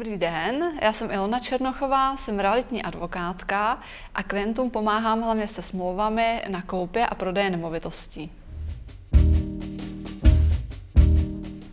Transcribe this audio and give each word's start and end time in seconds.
Dobrý 0.00 0.18
den, 0.18 0.64
já 0.82 0.92
jsem 0.92 1.10
Ilona 1.10 1.38
Černochová, 1.38 2.16
jsem 2.16 2.38
realitní 2.38 2.82
advokátka 2.82 3.78
a 4.14 4.22
klientům 4.22 4.70
pomáhám 4.70 5.22
hlavně 5.22 5.48
se 5.48 5.62
smlouvami 5.62 6.42
na 6.48 6.62
koupě 6.62 7.06
a 7.06 7.14
prodeje 7.14 7.50
nemovitostí. 7.50 8.30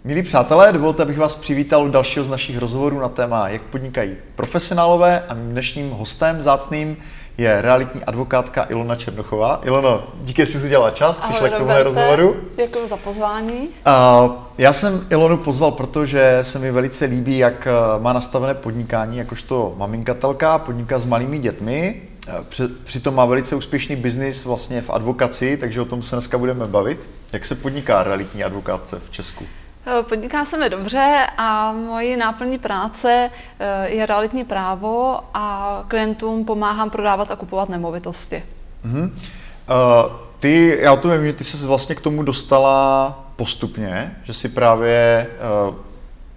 Milí 0.03 0.23
přátelé, 0.23 0.73
dovolte, 0.73 1.03
abych 1.03 1.17
vás 1.17 1.35
přivítal 1.35 1.85
u 1.85 1.89
dalšího 1.89 2.25
z 2.25 2.29
našich 2.29 2.57
rozhovorů 2.57 2.99
na 2.99 3.09
téma, 3.09 3.49
jak 3.49 3.61
podnikají 3.61 4.15
profesionálové 4.35 5.23
a 5.27 5.33
mým 5.33 5.51
dnešním 5.51 5.91
hostem 5.91 6.43
zácným 6.43 6.97
je 7.37 7.61
realitní 7.61 8.03
advokátka 8.03 8.65
Ilona 8.69 8.95
Černochová. 8.95 9.61
Ilono, 9.63 10.03
díky, 10.21 10.41
že 10.45 10.51
jsi 10.51 10.59
si 10.59 10.65
udělala 10.65 10.91
čas, 10.91 11.19
Ahoj, 11.21 11.29
přišla 11.29 11.49
k 11.49 11.57
tomuhle 11.57 11.83
rozhovoru. 11.83 12.35
Děkuji 12.55 12.87
za 12.87 12.97
pozvání. 12.97 13.59
Uh, 13.61 14.31
já 14.57 14.73
jsem 14.73 15.05
Ilonu 15.09 15.37
pozval, 15.37 15.71
protože 15.71 16.39
se 16.41 16.59
mi 16.59 16.71
velice 16.71 17.05
líbí, 17.05 17.37
jak 17.37 17.67
eh, 17.67 17.71
má 18.01 18.13
nastavené 18.13 18.53
podnikání, 18.53 19.17
jakožto 19.17 19.73
maminkatelka, 19.77 20.57
podniká 20.59 20.99
s 20.99 21.05
malými 21.05 21.39
dětmi. 21.39 22.01
Eh, 22.27 22.31
při- 22.49 22.67
Přitom 22.83 23.15
má 23.15 23.25
velice 23.25 23.55
úspěšný 23.55 23.95
biznis 23.95 24.45
vlastně 24.45 24.81
v 24.81 24.89
advokaci, 24.89 25.57
takže 25.57 25.81
o 25.81 25.85
tom 25.85 26.03
se 26.03 26.15
dneska 26.15 26.37
budeme 26.37 26.67
bavit. 26.67 27.09
Jak 27.33 27.45
se 27.45 27.55
podniká 27.55 28.03
realitní 28.03 28.43
advokátce 28.43 29.01
v 29.09 29.11
Česku? 29.11 29.43
Eh, 29.87 30.03
Podniká 30.03 30.45
se 30.45 30.57
mi 30.57 30.69
dobře 30.69 31.27
a 31.37 31.71
mojí 31.71 32.17
náplní 32.17 32.57
práce 32.57 33.31
eh, 33.59 33.89
je 33.89 34.05
realitní 34.05 34.43
právo 34.45 35.19
a 35.33 35.83
klientům 35.87 36.45
pomáhám 36.45 36.89
prodávat 36.89 37.31
a 37.31 37.35
kupovat 37.35 37.69
nemovitosti. 37.69 38.43
Mhm. 38.83 39.03
Uh, 39.03 40.11
ty, 40.39 40.77
já 40.81 40.95
to 40.95 41.09
vím, 41.09 41.25
že 41.25 41.33
ty 41.33 41.43
se 41.43 41.67
vlastně 41.67 41.95
k 41.95 42.01
tomu 42.01 42.23
dostala 42.23 43.09
postupně, 43.35 44.15
že 44.23 44.33
si 44.33 44.49
právě 44.49 45.27
uh, 45.69 45.75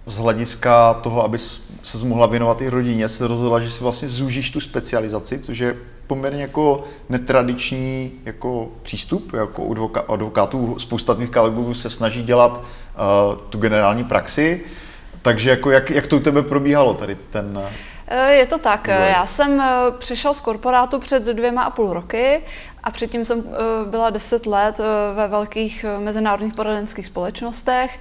z 0.05 0.17
hlediska 0.17 0.93
toho, 0.93 1.23
aby 1.23 1.37
se 1.83 2.05
mohla 2.05 2.27
věnovat 2.27 2.61
i 2.61 2.69
rodině, 2.69 3.09
se 3.09 3.27
rozhodla, 3.27 3.59
že 3.59 3.71
si 3.71 3.83
vlastně 3.83 4.07
zúžíš 4.07 4.51
tu 4.51 4.59
specializaci, 4.59 5.39
což 5.39 5.57
je 5.57 5.75
poměrně 6.07 6.41
jako 6.41 6.83
netradiční 7.09 8.11
jako 8.25 8.67
přístup, 8.83 9.33
jako 9.33 9.61
u 9.63 9.91
advokátů. 10.07 10.79
Spousta 10.79 11.13
tvých 11.13 11.29
kolegů 11.29 11.73
se 11.73 11.89
snaží 11.89 12.23
dělat 12.23 12.57
uh, 12.57 13.37
tu 13.49 13.57
generální 13.57 14.03
praxi, 14.03 14.61
takže 15.21 15.49
jako 15.49 15.71
jak, 15.71 15.89
jak 15.89 16.07
to 16.07 16.17
u 16.17 16.19
tebe 16.19 16.43
probíhalo 16.43 16.93
tady 16.93 17.17
ten... 17.29 17.59
Eh, 18.07 18.33
Je 18.33 18.45
to 18.45 18.57
tak. 18.57 18.87
Já 18.87 19.25
jsem 19.25 19.61
eh, 19.61 19.71
přišel 19.97 20.33
z 20.33 20.41
korporátu 20.41 20.99
před 20.99 21.23
dvěma 21.23 21.63
a 21.63 21.69
půl 21.69 21.93
roky 21.93 22.41
a 22.83 22.91
předtím 22.91 23.25
jsem 23.25 23.43
eh, 23.47 23.89
byla 23.89 24.09
deset 24.09 24.45
let 24.45 24.79
eh, 24.79 25.13
ve 25.15 25.27
velkých 25.27 25.83
eh, 25.83 25.99
mezinárodních 25.99 26.53
poradenských 26.53 27.05
společnostech, 27.05 27.99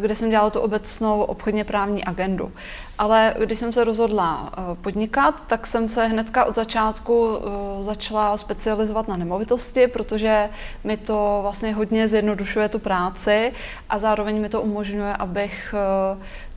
kde 0.00 0.16
jsem 0.16 0.30
dělala 0.30 0.50
tu 0.50 0.60
obecnou 0.60 1.22
obchodně 1.22 1.64
právní 1.64 2.04
agendu. 2.04 2.52
Ale 2.98 3.34
když 3.38 3.58
jsem 3.58 3.72
se 3.72 3.84
rozhodla 3.84 4.52
podnikat, 4.80 5.46
tak 5.46 5.66
jsem 5.66 5.88
se 5.88 6.06
hnedka 6.06 6.44
od 6.44 6.54
začátku 6.54 7.38
začala 7.80 8.36
specializovat 8.36 9.08
na 9.08 9.16
nemovitosti, 9.16 9.86
protože 9.86 10.50
mi 10.84 10.96
to 10.96 11.38
vlastně 11.42 11.74
hodně 11.74 12.08
zjednodušuje 12.08 12.68
tu 12.68 12.78
práci 12.78 13.52
a 13.88 13.98
zároveň 13.98 14.40
mi 14.40 14.48
to 14.48 14.62
umožňuje, 14.62 15.12
abych 15.16 15.74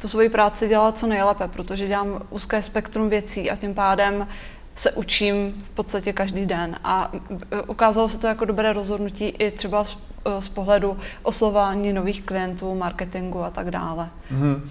tu 0.02 0.08
svoji 0.08 0.30
práci 0.30 0.68
dělala 0.68 0.92
co 0.92 1.08
nejlépe, 1.08 1.48
protože 1.48 1.88
dělám 1.88 2.22
úzké 2.30 2.62
spektrum 2.62 3.10
věcí 3.10 3.52
a 3.52 3.56
tím 3.56 3.74
pádem 3.74 4.28
se 4.76 4.92
učím 4.92 5.64
v 5.66 5.70
podstatě 5.70 6.14
každý 6.14 6.46
den. 6.46 6.76
A 6.84 7.12
eh, 7.52 7.62
ukázalo 7.62 8.10
se 8.10 8.18
to 8.18 8.28
jako 8.28 8.46
dobré 8.46 8.74
rozhodnutí 8.74 9.26
i 9.28 9.52
třeba 9.52 9.84
z, 9.84 9.98
eh, 10.26 10.42
z 10.42 10.50
pohledu 10.50 10.98
oslování 11.24 11.94
nových 11.94 12.22
klientů, 12.22 12.76
marketingu 12.76 13.44
a 13.44 13.50
tak 13.50 13.72
dále. 13.72 14.10
Mhm. 14.32 14.70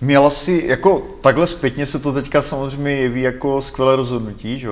Měla 0.00 0.30
si, 0.30 0.64
jako 0.66 1.02
takhle 1.20 1.46
zpětně 1.46 1.86
se 1.86 1.98
to 1.98 2.12
teďka 2.12 2.42
samozřejmě 2.42 2.90
jeví 2.90 3.22
jako 3.22 3.62
skvělé 3.62 3.96
rozhodnutí, 3.96 4.58
že 4.58 4.68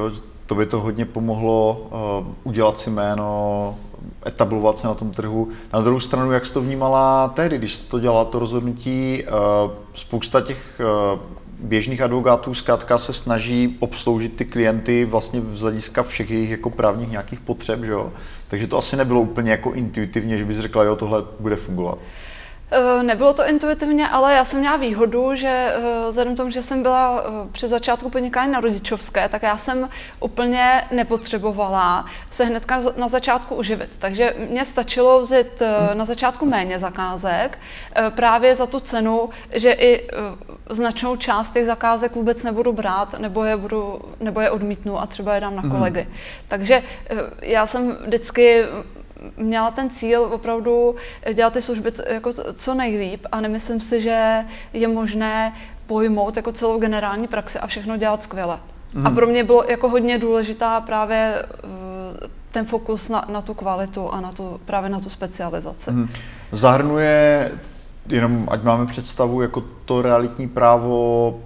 to 0.47 0.55
by 0.55 0.67
to 0.67 0.81
hodně 0.81 1.05
pomohlo 1.05 1.87
uh, 1.91 2.27
udělat 2.45 2.79
si 2.79 2.91
jméno, 2.91 3.75
etablovat 4.27 4.79
se 4.79 4.87
na 4.87 4.95
tom 4.95 5.11
trhu. 5.11 5.49
Na 5.73 5.81
druhou 5.81 6.01
stranu, 6.01 6.33
jak 6.33 6.47
jsi 6.47 6.53
to 6.53 6.61
vnímala 6.61 7.29
tehdy, 7.29 7.59
když 7.59 7.79
to 7.79 8.01
dělala 8.01 8.25
to 8.25 8.39
rozhodnutí, 8.39 9.25
uh, 9.25 9.73
spousta 9.95 10.41
těch 10.41 10.81
uh, 11.15 11.21
běžných 11.61 12.01
advokátů 12.01 12.55
zkrátka 12.55 12.99
se 12.99 13.13
snaží 13.13 13.77
obsloužit 13.81 14.37
ty 14.37 14.45
klienty 14.45 15.05
vlastně 15.05 15.43
z 15.55 15.61
hlediska 15.61 16.03
všech 16.03 16.31
jejich 16.31 16.51
jako 16.51 16.71
právních 16.71 17.11
nějakých 17.11 17.41
potřeb, 17.41 17.85
že 17.85 17.93
jo? 17.93 18.13
Takže 18.49 18.67
to 18.67 18.79
asi 18.79 18.97
nebylo 18.97 19.21
úplně 19.21 19.51
jako 19.51 19.73
intuitivně, 19.73 20.39
že 20.39 20.45
bys 20.45 20.59
řekla, 20.59 20.85
jo, 20.85 20.97
tohle 20.97 21.25
bude 21.41 21.57
fungovat. 21.57 21.99
Eh, 22.71 23.03
Nebylo 23.03 23.35
to 23.35 23.49
intuitivně, 23.49 24.09
ale 24.09 24.35
já 24.35 24.45
jsem 24.45 24.61
měla 24.61 24.77
výhodu, 24.77 25.35
že 25.35 25.49
eh, 25.49 25.81
vzhledem 26.09 26.35
k 26.35 26.37
tomu, 26.37 26.51
že 26.51 26.63
jsem 26.63 26.83
byla 26.83 27.23
eh, 27.23 27.49
při 27.53 27.69
začátku 27.69 28.11
podnikání 28.11 28.53
na 28.53 28.61
rodičovské, 28.61 29.29
tak 29.29 29.43
já 29.43 29.57
jsem 29.57 29.89
úplně 30.21 30.83
nepotřebovala 30.91 32.07
se 32.31 32.45
hnedka 32.45 32.81
z- 32.81 32.97
na 32.97 33.09
začátku 33.09 33.55
uživit. 33.55 33.91
Takže 33.99 34.35
mně 34.51 34.65
stačilo 34.65 35.21
vzít 35.23 35.63
na 35.95 36.05
začátku 36.05 36.47
méně 36.47 36.79
zakázek 36.79 37.59
právě 38.11 38.55
za 38.57 38.67
tu 38.67 38.81
cenu, 38.81 39.31
že 39.53 39.73
i 39.73 40.09
značnou 40.71 41.17
část 41.17 41.51
těch 41.51 41.67
zakázek 41.67 42.15
vůbec 42.15 42.45
nebudu 42.45 42.73
brát, 42.73 43.19
nebo 43.19 43.45
je, 43.45 43.57
budu, 43.57 44.01
nebo 44.21 44.41
je 44.41 44.51
odmítnu 44.51 45.01
a 45.01 45.07
třeba 45.07 45.35
je 45.35 45.41
dám 45.41 45.57
na 45.57 45.63
kolegy. 45.63 46.07
Takže 46.49 46.83
eh, 47.11 47.17
já 47.43 47.67
jsem 47.67 47.97
vždycky 48.07 48.65
měla 49.37 49.71
ten 49.71 49.91
cíl 49.91 50.23
opravdu 50.23 50.97
dělat 51.35 51.53
ty 51.53 51.63
služby 51.63 51.93
co- 51.93 52.03
jako 52.09 52.33
co- 52.55 52.75
nejlíp 52.75 53.27
a 53.33 53.41
nemyslím 53.41 53.81
si, 53.81 54.01
že 54.01 54.45
je 54.73 54.89
možné 54.89 55.53
pojmout 55.87 56.37
jako 56.37 56.53
celou 56.53 56.79
generální 56.81 57.29
praxi 57.29 57.59
a 57.59 57.67
všechno 57.67 57.97
dělat 57.97 58.23
skvěle. 58.23 58.59
A 59.05 59.11
pro 59.11 59.27
mě 59.27 59.45
bylo 59.45 59.65
jako 59.69 59.89
hodně 59.89 60.19
důležitá 60.19 60.81
právě 60.81 61.43
eh, 61.43 62.29
ten 62.51 62.65
fokus 62.67 63.09
na, 63.09 63.25
na 63.33 63.41
tu 63.43 63.55
kvalitu 63.55 64.11
a 64.11 64.21
na 64.21 64.33
tu, 64.33 64.61
právě 64.65 64.91
na 64.91 65.01
tu 65.01 65.09
specializaci. 65.11 65.91
Mhm. 65.91 66.09
Zahrnuje, 66.53 67.53
jenom 68.09 68.49
ať 68.51 68.63
máme 68.63 68.87
představu, 68.87 69.43
jako 69.43 69.65
to 69.85 70.03
realitní 70.03 70.49
právo 70.49 71.41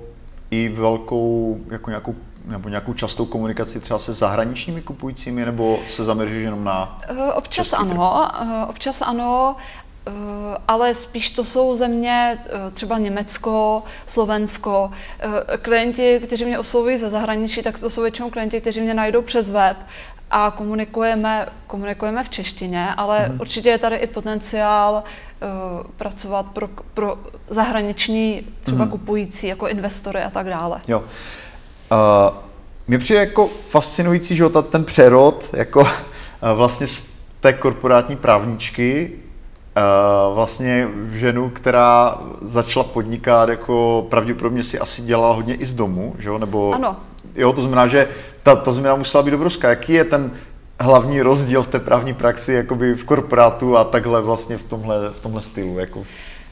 i 0.50 0.68
velkou, 0.68 1.58
jako 1.70 1.90
nějakou, 1.90 2.14
nebo 2.50 2.68
nějakou 2.68 2.94
častou 2.94 3.26
komunikaci 3.26 3.80
třeba 3.80 3.98
se 3.98 4.12
zahraničními 4.12 4.82
kupujícími, 4.82 5.44
nebo 5.44 5.78
se 5.88 6.04
zaměříš 6.04 6.42
jenom 6.44 6.64
na... 6.64 6.98
Eh, 7.08 7.32
Občas 7.32 7.72
ano, 7.72 8.28
eh, 8.42 8.66
občas 8.66 9.02
ano, 9.02 9.56
eh, 10.06 10.10
ale 10.68 10.94
spíš 10.94 11.30
to 11.30 11.44
jsou 11.44 11.76
země, 11.76 12.38
třeba 12.72 12.98
Německo, 12.98 13.82
Slovensko. 14.06 14.90
Klienti, 15.62 16.20
kteří 16.26 16.44
mě 16.44 16.58
oslovují 16.58 16.98
ze 16.98 17.10
zahraničí, 17.10 17.62
tak 17.62 17.78
to 17.78 17.90
jsou 17.90 18.02
většinou 18.02 18.30
klienti, 18.30 18.60
kteří 18.60 18.80
mě 18.80 18.94
najdou 18.94 19.22
přes 19.22 19.50
web 19.50 19.76
a 20.30 20.50
komunikujeme, 20.56 21.46
komunikujeme 21.66 22.24
v 22.24 22.28
češtině, 22.28 22.88
ale 22.96 23.26
Mhm. 23.28 23.40
určitě 23.40 23.68
je 23.70 23.78
tady 23.78 23.96
i 23.96 24.06
potenciál 24.06 25.02
eh, 25.42 25.46
pracovat 25.96 26.46
pro, 26.46 26.68
pro 26.94 27.16
zahraniční 27.48 28.46
třeba 28.62 28.84
Mhm. 28.84 28.90
kupující, 28.90 29.46
jako 29.46 29.68
investory 29.68 30.22
a 30.22 30.30
tak 30.30 30.46
dále. 30.46 30.80
Jo. 30.88 31.04
Uh, 31.92 32.36
mě 32.88 32.98
přijde 32.98 33.20
jako 33.20 33.48
fascinující, 33.68 34.36
že 34.36 34.48
ta- 34.48 34.62
ten 34.62 34.84
přerod, 34.84 35.50
jako 35.52 35.80
uh, 35.80 35.88
vlastně 36.54 36.86
z 36.86 37.16
té 37.40 37.52
korporátní 37.52 38.16
právničky, 38.16 39.10
uh, 39.76 40.34
vlastně 40.34 40.88
v 40.94 41.14
ženu, 41.14 41.50
která 41.50 42.18
začala 42.40 42.84
podnikat, 42.84 43.48
jako 43.48 44.06
pravděpodobně 44.10 44.64
si 44.64 44.78
asi 44.78 45.02
dělala 45.02 45.34
hodně 45.34 45.54
i 45.54 45.66
z 45.66 45.74
domu, 45.74 46.14
že 46.18 46.28
jo, 46.28 46.38
nebo... 46.38 46.72
Ano. 46.74 46.96
Jo, 47.34 47.52
to 47.52 47.60
znamená, 47.60 47.86
že 47.86 48.08
ta, 48.42 48.56
ta 48.56 48.72
změna 48.72 48.96
musela 48.96 49.22
být 49.22 49.34
obrovská. 49.34 49.68
Jaký 49.68 49.92
je 49.92 50.04
ten 50.04 50.32
hlavní 50.80 51.22
rozdíl 51.22 51.62
v 51.62 51.68
té 51.68 51.78
právní 51.78 52.14
praxi, 52.14 52.52
jakoby 52.52 52.94
v 52.94 53.04
korporátu 53.04 53.76
a 53.76 53.84
takhle 53.84 54.22
vlastně 54.22 54.58
v 54.58 54.64
tomhle, 54.64 55.10
v 55.10 55.20
tomhle 55.20 55.42
stylu? 55.42 55.78
Jako... 55.78 56.04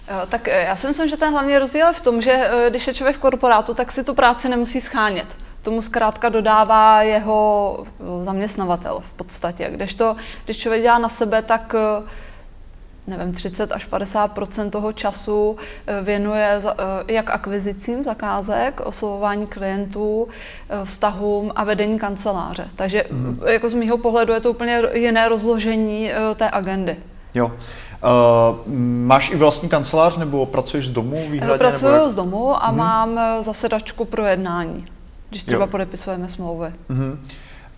Eh, 0.08 0.26
Tak 0.26 0.48
eh, 0.48 0.62
já 0.62 0.76
si 0.76 0.86
myslím, 0.86 1.08
že 1.08 1.16
ten 1.16 1.32
hlavní 1.32 1.58
rozdíl 1.58 1.86
je 1.86 1.92
v 1.92 2.00
tom, 2.00 2.20
že 2.22 2.32
eh, 2.32 2.70
když 2.70 2.86
je 2.86 2.94
člověk 2.94 3.16
v 3.16 3.20
korporátu, 3.20 3.74
tak 3.74 3.92
si 3.92 4.04
tu 4.04 4.14
práci 4.14 4.48
nemusí 4.48 4.80
schánět. 4.80 5.26
Tomu 5.62 5.82
zkrátka 5.82 6.28
dodává 6.28 7.02
jeho 7.02 7.78
eh, 7.84 8.24
zaměstnavatel 8.24 9.00
v 9.00 9.12
podstatě. 9.12 9.68
Kdežto, 9.70 10.16
když 10.44 10.58
člověk 10.58 10.82
dělá 10.82 10.98
na 10.98 11.08
sebe, 11.08 11.42
tak 11.42 11.74
nevím, 13.06 13.32
30 13.32 13.72
až 13.72 13.88
50% 13.88 14.70
toho 14.70 14.92
času 14.92 15.56
věnuje 16.02 16.60
jak 17.08 17.30
akvizicím 17.30 18.04
zakázek, 18.04 18.80
oslovování 18.80 19.46
klientů, 19.46 20.28
vztahům 20.84 21.52
a 21.56 21.64
vedení 21.64 21.98
kanceláře. 21.98 22.68
Takže 22.76 23.04
mm. 23.10 23.40
jako 23.46 23.70
z 23.70 23.74
mýho 23.74 23.98
pohledu 23.98 24.32
je 24.32 24.40
to 24.40 24.50
úplně 24.50 24.82
jiné 24.92 25.28
rozložení 25.28 26.10
té 26.36 26.50
agendy. 26.50 26.96
Jo. 27.34 27.46
Uh, 27.46 28.72
máš 29.06 29.30
i 29.30 29.36
vlastní 29.36 29.68
kancelář 29.68 30.16
nebo 30.16 30.46
pracuješ 30.46 30.86
z 30.86 30.90
domu 30.90 31.30
výhradně? 31.30 31.58
Pracuji 31.58 31.92
nebo 31.92 32.04
jak? 32.04 32.12
z 32.12 32.14
domu 32.14 32.64
a 32.64 32.70
mám 32.70 33.18
eh, 33.18 33.42
zasedačku 33.42 34.04
pro 34.04 34.24
jednání, 34.24 34.86
když 35.30 35.42
třeba 35.42 35.64
Jo. 35.64 35.70
podepisujeme 35.70 36.28
smlouvy. 36.28 36.72
Mhm. 36.88 37.20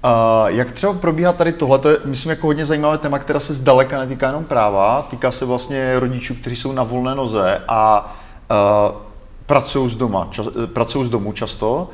Uh, 0.05 0.11
jak 0.47 0.73
třeba 0.73 0.93
probíhá 0.93 1.33
tady 1.33 1.53
tohle? 1.53 1.79
To 1.79 1.89
je, 1.89 1.97
myslím, 2.05 2.31
jako 2.31 2.47
hodně 2.47 2.67
zajímavé 2.67 2.99
téma, 2.99 3.19
která 3.19 3.41
se 3.41 3.55
zdaleka 3.55 3.99
netýká 3.99 4.27
jenom 4.27 4.45
práva, 4.45 5.07
týká 5.11 5.31
se 5.31 5.45
vlastně 5.45 6.01
rodičů, 6.01 6.35
kteří 6.35 6.57
jsou 6.57 6.73
na 6.73 6.83
volné 6.83 7.15
noze 7.15 7.63
a 7.69 8.13
uh, 8.51 8.97
pracují 9.47 9.91
z, 9.91 9.97
doma, 9.97 10.29
čas, 10.31 10.47
pracují 10.73 11.07
z 11.07 11.11
domu 11.11 11.33
často. 11.33 11.89
A 11.89 11.91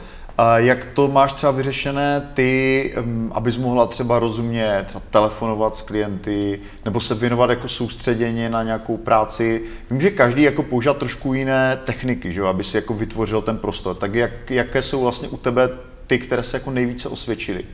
jak 0.57 0.85
to 0.85 1.09
máš 1.09 1.33
třeba 1.33 1.53
vyřešené 1.53 2.31
ty, 2.35 2.95
abys 3.33 3.57
mohla 3.57 3.87
třeba 3.87 4.19
rozumět, 4.19 4.87
telefonovat 5.11 5.77
s 5.77 5.83
klienty, 5.83 6.61
nebo 6.85 7.01
se 7.01 7.15
věnovat 7.15 7.51
jako 7.51 7.69
soustředěně 7.69 8.51
na 8.51 8.63
nějakou 8.63 8.97
práci? 8.97 9.63
Vím, 9.91 10.01
že 10.01 10.11
každý 10.11 10.43
jako 10.43 10.63
používá 10.63 10.95
trošku 10.95 11.35
jiné 11.35 11.79
techniky, 11.85 12.33
že 12.33 12.43
aby 12.43 12.65
si 12.65 12.77
jako 12.77 12.95
vytvořil 12.95 13.43
ten 13.43 13.59
prostor. 13.59 13.97
Tak 13.97 14.15
jak, 14.15 14.51
jaké 14.51 14.83
jsou 14.83 15.01
vlastně 15.01 15.29
u 15.29 15.37
tebe 15.37 15.69
ty, 16.07 16.19
které 16.19 16.43
se 16.43 16.57
jako 16.57 16.71
nejvíce 16.71 17.09
osvědčily? 17.09 17.65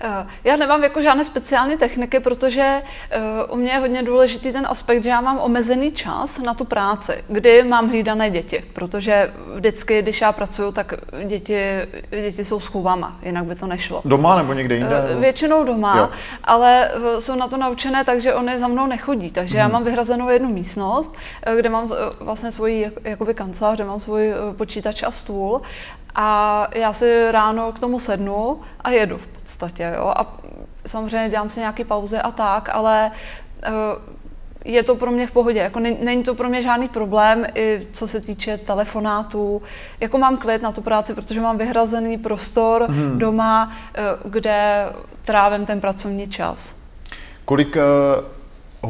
Eh, 0.00 0.26
já 0.44 0.56
nemám 0.56 0.82
jako 0.82 1.02
žádné 1.02 1.24
speciální 1.24 1.76
techniky, 1.76 2.20
protože 2.20 2.82
eh, 3.10 3.20
u 3.50 3.56
mě 3.56 3.72
je 3.72 3.78
hodně 3.78 4.02
důležitý 4.02 4.52
ten 4.52 4.66
aspekt, 4.68 5.02
že 5.02 5.10
já 5.10 5.20
mám 5.20 5.38
omezený 5.38 5.92
čas 5.92 6.38
na 6.38 6.54
tu 6.54 6.64
práci, 6.64 7.24
kdy 7.28 7.62
mám 7.62 7.88
hlídané 7.88 8.30
děti, 8.30 8.64
protože 8.72 9.32
vždycky, 9.54 10.02
když 10.02 10.20
já 10.20 10.32
pracuju, 10.32 10.72
tak 10.72 10.94
děti, 11.24 11.58
děti 12.10 12.44
jsou 12.44 12.60
s 12.60 12.66
chůvama, 12.66 13.18
jinak 13.22 13.44
by 13.44 13.54
to 13.54 13.66
nešlo. 13.66 14.02
Doma 14.04 14.36
nebo 14.36 14.52
někde 14.52 14.74
jinde? 14.74 15.04
Eh, 15.10 15.14
většinou 15.20 15.64
doma, 15.64 15.98
jo. 15.98 16.08
ale 16.44 16.90
jsou 17.18 17.34
na 17.34 17.48
to 17.48 17.56
naučené, 17.56 18.04
takže 18.04 18.34
oni 18.34 18.58
za 18.58 18.68
mnou 18.68 18.86
nechodí. 18.86 19.30
Takže 19.30 19.52
hmm. 19.52 19.58
já 19.58 19.64
mhm. 19.64 19.72
mám 19.72 19.84
vyhrazenou 19.84 20.28
jednu 20.28 20.48
místnost, 20.48 21.16
kde 21.56 21.68
mám 21.68 21.90
vlastně 22.20 22.52
svoji 22.52 22.90
jakoby 23.04 23.34
kancelář, 23.34 23.74
kde 23.74 23.84
mám 23.84 24.00
svůj 24.00 24.32
počítač 24.56 25.02
a 25.02 25.10
stůl 25.10 25.62
a 26.14 26.68
já 26.74 26.92
si 26.92 27.30
ráno 27.30 27.72
k 27.72 27.78
tomu 27.78 27.98
sednu 27.98 28.60
a 28.80 28.90
jedu 28.90 29.20
podstatě. 29.54 29.92
Jo? 29.96 30.12
A 30.16 30.36
samozřejmě 30.86 31.30
dělám 31.30 31.48
si 31.48 31.60
nějaké 31.60 31.84
pauzy 31.84 32.18
a 32.18 32.30
tak, 32.30 32.68
ale 32.72 33.10
uh, 33.68 33.72
je 34.64 34.82
to 34.82 34.94
pro 34.94 35.10
mě 35.10 35.26
v 35.26 35.32
pohodě. 35.32 35.58
Jako 35.58 35.80
není 35.80 36.22
to 36.22 36.34
pro 36.34 36.48
mě 36.48 36.62
žádný 36.62 36.88
problém, 36.88 37.46
i 37.54 37.86
co 37.92 38.08
se 38.08 38.20
týče 38.20 38.58
telefonátů. 38.58 39.62
Jako 40.00 40.18
mám 40.18 40.36
klid 40.36 40.62
na 40.62 40.72
tu 40.72 40.82
práci, 40.82 41.14
protože 41.14 41.40
mám 41.40 41.58
vyhrazený 41.58 42.18
prostor 42.18 42.86
hmm. 42.88 43.18
doma, 43.18 43.72
uh, 44.24 44.30
kde 44.30 44.86
trávím 45.24 45.66
ten 45.66 45.80
pracovní 45.80 46.26
čas. 46.26 46.76
Kolik 47.44 47.76
uh, 47.76 47.80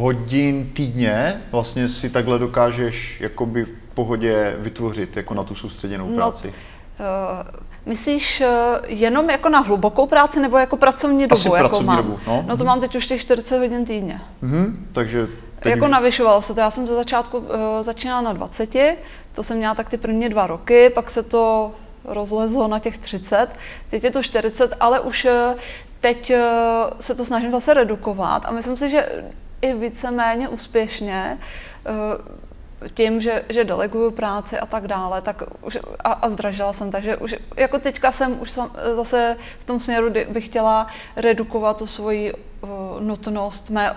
hodin 0.01 0.71
týdně 0.75 1.41
vlastně 1.53 1.89
si 1.89 2.11
takhle 2.11 2.39
dokážeš 2.39 3.21
jakoby 3.21 3.65
v 3.65 3.73
pohodě 3.95 4.57
vytvořit 4.59 5.17
jako 5.17 5.35
na 5.35 5.45
tu 5.45 5.55
soustředěnou 5.55 6.09
no, 6.09 6.17
práci? 6.17 6.47
No, 6.49 6.55
Uh, 6.95 7.64
myslíš 7.87 8.41
uh, 8.41 8.47
jenom 8.87 9.31
jako 9.31 9.49
na 9.49 9.59
hlubokou 9.59 10.07
práci 10.07 10.41
nebo 10.41 10.59
jako 10.59 10.77
pracovní 10.77 11.27
dobu? 11.27 11.35
Asi 11.35 11.49
jako 11.49 11.59
pracovní 11.59 11.87
mám? 11.87 11.97
dobu, 11.97 12.19
no. 12.27 12.45
No 12.47 12.57
to 12.57 12.65
mám 12.65 12.81
teď 12.81 12.97
už 12.97 13.07
těch 13.07 13.21
40 13.21 13.59
hodin 13.59 13.85
týdně. 13.85 14.21
Mm-hmm, 14.43 14.73
takže 14.93 15.27
teď 15.61 15.71
jako 15.71 15.85
už... 15.85 15.91
navyšovalo 15.91 16.43
se 16.43 16.55
to. 16.55 16.61
Já 16.61 16.71
jsem 16.71 16.87
ze 16.87 16.95
začátku 16.95 17.39
uh, 17.39 17.47
začínala 17.81 18.21
na 18.21 18.33
20, 18.33 18.77
to 19.35 19.43
jsem 19.43 19.57
měla 19.57 19.75
tak 19.75 19.91
ty 19.91 19.97
první 19.97 20.29
dva 20.29 20.47
roky, 20.47 20.91
pak 20.91 21.11
se 21.11 21.23
to 21.23 21.73
rozlezlo 22.05 22.69
na 22.69 22.79
těch 22.79 22.99
30, 22.99 23.49
teď 23.91 24.05
je 24.05 24.11
to 24.11 24.23
40, 24.23 24.77
ale 24.81 25.01
už 25.01 25.25
uh, 25.25 25.31
teď 26.01 26.31
uh, 26.31 26.37
se 27.01 27.15
to 27.15 27.25
snažím 27.25 27.51
zase 27.51 27.75
redukovat 27.75 28.43
a 28.47 28.51
myslím 28.51 28.77
si, 28.77 28.91
že 28.91 29.23
i 29.63 29.75
víceméně 29.75 30.49
úspěšně 30.49 31.39
uh, 31.89 31.95
tím, 32.95 33.21
že, 33.21 33.45
že 33.49 33.65
deleguju 33.65 34.11
práci 34.11 34.59
a 34.59 34.67
tak 34.67 34.89
dále, 34.89 35.23
tak 35.23 35.43
už, 35.63 35.79
a, 36.05 36.13
a 36.13 36.29
zdražila 36.29 36.73
jsem, 36.73 36.91
takže 36.91 37.17
už 37.17 37.35
jako 37.57 37.79
teďka 37.79 38.13
jsem 38.13 38.41
už 38.41 38.51
sam, 38.51 38.71
zase 38.97 39.37
v 39.59 39.65
tom 39.65 39.81
směru, 39.81 40.11
kdy 40.11 40.27
bych 40.31 40.45
chtěla 40.45 40.87
redukovat 41.17 41.79
tu 41.79 41.87
svoji 41.87 42.33
uh, 42.33 42.69
nutnost 43.01 43.71
mé 43.71 43.95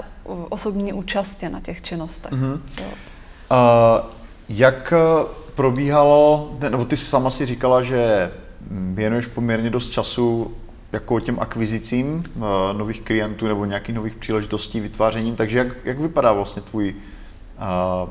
osobní 0.49 0.93
účasti 0.93 1.49
na 1.49 1.59
těch 1.59 1.81
činnostech. 1.81 2.31
Mm-hmm. 2.31 2.59
Jo. 2.81 2.87
Uh, 2.87 4.11
jak 4.49 4.93
uh, 4.93 5.29
probíhalo, 5.55 6.51
nebo 6.69 6.85
ty 6.85 6.97
sama 6.97 7.29
si 7.29 7.45
říkala, 7.45 7.81
že 7.81 8.31
věnuješ 8.71 9.25
poměrně 9.27 9.69
dost 9.69 9.89
času 9.89 10.55
jako 10.91 11.19
těm 11.19 11.39
akvizicím 11.39 12.23
uh, 12.35 12.43
nových 12.77 13.01
klientů 13.01 13.47
nebo 13.47 13.65
nějakých 13.65 13.95
nových 13.95 14.15
příležitostí 14.15 14.79
vytvářením, 14.79 15.35
takže 15.35 15.57
jak, 15.57 15.67
jak 15.83 15.99
vypadá 15.99 16.33
vlastně 16.33 16.61
tvůj 16.61 16.95
uh, 16.95 18.09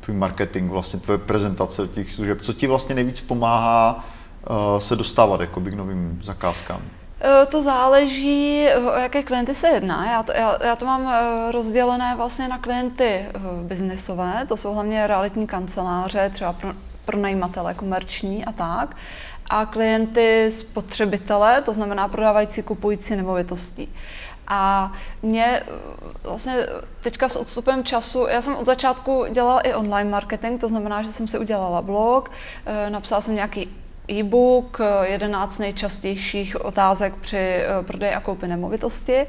tvůj 0.00 0.16
marketing, 0.16 0.70
vlastně 0.70 1.00
tvoje 1.00 1.18
prezentace 1.18 1.88
těch 1.88 2.12
služeb, 2.12 2.42
co 2.42 2.52
ti 2.52 2.66
vlastně 2.66 2.94
nejvíc 2.94 3.20
pomáhá 3.20 4.04
uh, 4.50 4.78
se 4.78 4.96
dostávat 4.96 5.40
jakoby 5.40 5.70
k 5.70 5.74
novým 5.74 6.20
zakázkám? 6.24 6.80
Eh, 7.22 7.46
to 7.46 7.62
záleží, 7.62 8.66
o 8.76 8.98
jaké 8.98 9.22
klienty 9.22 9.54
se 9.54 9.68
jedná. 9.68 10.10
Já 10.10 10.22
to, 10.22 10.32
já, 10.32 10.58
já 10.64 10.76
to 10.76 10.86
mám 10.86 11.08
eh, 11.08 11.52
rozdělené 11.52 12.14
vlastně 12.16 12.48
na 12.48 12.58
klienty 12.58 13.26
biznesové, 13.62 14.44
to 14.48 14.56
jsou 14.56 14.74
hlavně 14.74 15.06
realitní 15.06 15.46
kanceláře, 15.46 16.30
třeba 16.30 16.52
pro, 16.52 16.72
pronajímatele 17.04 17.74
komerční 17.74 18.44
a 18.44 18.52
tak, 18.52 18.96
a 19.50 19.66
klienty 19.66 20.50
spotřebitele, 20.50 21.62
to 21.62 21.72
znamená 21.72 22.08
prodávající, 22.08 22.62
kupující 22.62 23.16
nemovitostí. 23.16 23.88
A 24.52 24.92
mě 25.22 25.44
eh, 25.46 25.64
vlastně 26.22 26.66
teďka 27.00 27.28
s 27.28 27.36
odstupem 27.36 27.84
času, 27.84 28.26
já 28.26 28.42
jsem 28.42 28.56
od 28.56 28.66
začátku 28.66 29.24
dělala 29.32 29.60
i 29.60 29.74
online 29.74 30.10
marketing, 30.10 30.60
to 30.60 30.68
znamená, 30.68 31.02
že 31.02 31.12
jsem 31.12 31.28
si 31.28 31.38
udělala 31.38 31.82
blog, 31.82 32.30
eh, 32.66 32.90
napsala 32.90 33.20
jsem 33.20 33.34
nějaký 33.34 33.68
e-book, 34.10 34.80
11 35.02 35.58
nejčastějších 35.58 36.64
otázek 36.64 37.14
při 37.14 37.36
eh, 37.36 37.82
prodeji 37.82 38.14
a 38.14 38.20
koupi 38.20 38.48
nemovitosti. 38.48 39.26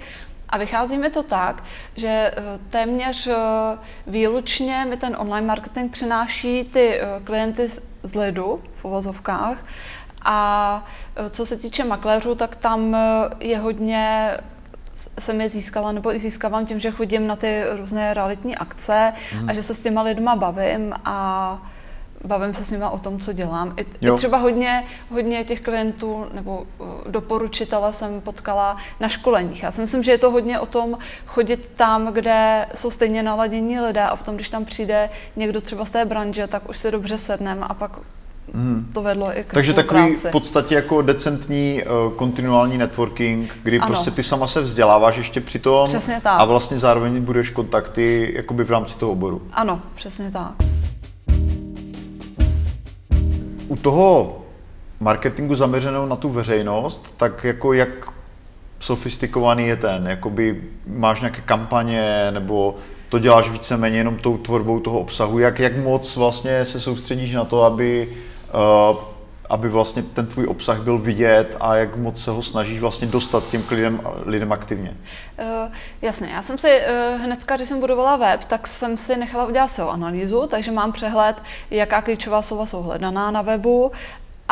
A 0.49 0.57
vychází 0.57 0.97
mi 0.97 1.09
to 1.09 1.23
tak, 1.23 1.63
že 1.95 2.31
téměř 2.69 3.29
výlučně 4.07 4.85
mi 4.89 4.97
ten 4.97 5.15
online 5.19 5.47
marketing 5.47 5.91
přináší 5.91 6.63
ty 6.63 7.01
klienty 7.23 7.69
z 8.03 8.15
lidu 8.15 8.61
v 8.75 8.85
uvozovkách. 8.85 9.65
A 10.25 10.85
co 11.29 11.45
se 11.45 11.57
týče 11.57 11.83
makléřů, 11.83 12.35
tak 12.35 12.55
tam 12.55 12.97
je 13.39 13.57
hodně 13.57 14.31
jsem 15.19 15.41
je 15.41 15.49
získala, 15.49 15.91
nebo 15.91 16.15
i 16.15 16.19
získávám 16.19 16.65
tím, 16.65 16.79
že 16.79 16.91
chodím 16.91 17.27
na 17.27 17.35
ty 17.35 17.63
různé 17.75 18.13
realitní 18.13 18.55
akce 18.55 19.13
mm. 19.41 19.49
a 19.49 19.53
že 19.53 19.63
se 19.63 19.75
s 19.75 19.81
těma 19.81 20.01
lidma 20.01 20.35
bavím 20.35 20.93
a 21.05 21.57
bavím 22.25 22.53
se 22.53 22.65
s 22.65 22.71
nimi 22.71 22.85
o 22.91 22.99
tom, 22.99 23.19
co 23.19 23.33
dělám. 23.33 23.73
I, 23.77 23.85
i 24.07 24.11
třeba 24.15 24.37
hodně, 24.37 24.83
hodně 25.09 25.43
těch 25.43 25.61
klientů 25.61 26.25
nebo 26.33 26.67
uh, 26.77 26.87
doporučitele 27.07 27.93
jsem 27.93 28.21
potkala 28.21 28.77
na 28.99 29.07
školeních. 29.07 29.63
Já 29.63 29.71
si 29.71 29.81
myslím, 29.81 30.03
že 30.03 30.11
je 30.11 30.17
to 30.17 30.31
hodně 30.31 30.59
o 30.59 30.65
tom 30.65 30.97
chodit 31.25 31.71
tam, 31.75 32.13
kde 32.13 32.67
jsou 32.75 32.91
stejně 32.91 33.23
naladění 33.23 33.79
lidé 33.79 34.01
a 34.01 34.15
potom, 34.15 34.35
když 34.35 34.49
tam 34.49 34.65
přijde 34.65 35.09
někdo 35.35 35.61
třeba 35.61 35.85
z 35.85 35.89
té 35.89 36.05
branže, 36.05 36.47
tak 36.47 36.69
už 36.69 36.77
se 36.77 36.91
dobře 36.91 37.17
sedneme 37.17 37.65
a 37.65 37.73
pak 37.73 37.91
Hmm. 38.53 38.89
To 38.93 39.01
vedlo 39.01 39.37
i 39.37 39.43
k 39.43 39.53
Takže 39.53 39.73
takový 39.73 40.15
v 40.15 40.25
podstatě 40.31 40.75
jako 40.75 41.01
decentní 41.01 41.83
uh, 41.83 42.13
kontinuální 42.13 42.77
networking, 42.77 43.51
kdy 43.63 43.79
ano. 43.79 43.87
prostě 43.87 44.11
ty 44.11 44.23
sama 44.23 44.47
se 44.47 44.61
vzděláváš 44.61 45.17
ještě 45.17 45.41
při 45.41 45.59
tom 45.59 45.87
přesně 45.87 46.21
tak. 46.23 46.39
a 46.39 46.45
vlastně 46.45 46.79
zároveň 46.79 47.21
budeš 47.21 47.49
kontakty 47.49 48.33
jakoby 48.35 48.63
v 48.63 48.71
rámci 48.71 48.97
toho 48.97 49.11
oboru. 49.11 49.41
Ano, 49.51 49.81
přesně 49.95 50.31
tak. 50.31 50.53
U 53.67 53.75
toho 53.75 54.37
marketingu 54.99 55.55
zaměřenou 55.55 56.05
na 56.05 56.15
tu 56.15 56.29
veřejnost, 56.29 57.13
tak 57.17 57.43
jako 57.43 57.73
jak 57.73 57.89
sofistikovaný 58.79 59.67
je 59.67 59.75
ten? 59.75 60.07
Jakoby 60.07 60.63
máš 60.87 61.21
nějaké 61.21 61.41
kampaně 61.41 62.31
nebo 62.31 62.75
to 63.09 63.19
děláš 63.19 63.49
víceméně 63.49 63.97
jenom 63.97 64.17
tou 64.17 64.37
tvorbou 64.37 64.79
toho 64.79 64.99
obsahu? 64.99 65.39
Jak, 65.39 65.59
jak 65.59 65.77
moc 65.77 66.15
vlastně 66.15 66.65
se 66.65 66.79
soustředíš 66.79 67.33
na 67.33 67.45
to, 67.45 67.63
aby 67.63 68.09
aby 69.51 69.69
vlastně 69.69 70.03
ten 70.03 70.27
tvůj 70.27 70.47
obsah 70.47 70.81
byl 70.81 70.97
vidět 70.97 71.57
a 71.59 71.75
jak 71.75 71.95
moc 71.95 72.23
se 72.23 72.31
ho 72.31 72.43
snažíš 72.43 72.79
vlastně 72.79 73.07
dostat 73.07 73.49
těm 73.49 73.63
lidem, 73.71 74.01
lidem 74.25 74.51
aktivně? 74.51 74.97
Uh, 75.39 75.71
jasně, 76.01 76.27
já 76.33 76.41
jsem 76.41 76.57
si 76.57 76.67
uh, 76.67 77.21
hnedka, 77.21 77.55
když 77.55 77.69
jsem 77.69 77.79
budovala 77.79 78.15
web, 78.15 78.43
tak 78.43 78.67
jsem 78.67 78.97
si 78.97 79.17
nechala 79.17 79.45
udělat 79.45 79.67
SEO 79.67 79.89
analýzu, 79.89 80.47
takže 80.47 80.71
mám 80.71 80.91
přehled, 80.91 81.35
jaká 81.71 82.01
klíčová 82.01 82.41
slova 82.41 82.65
jsou 82.65 82.81
hledaná 82.81 83.31
na 83.31 83.41
webu, 83.41 83.91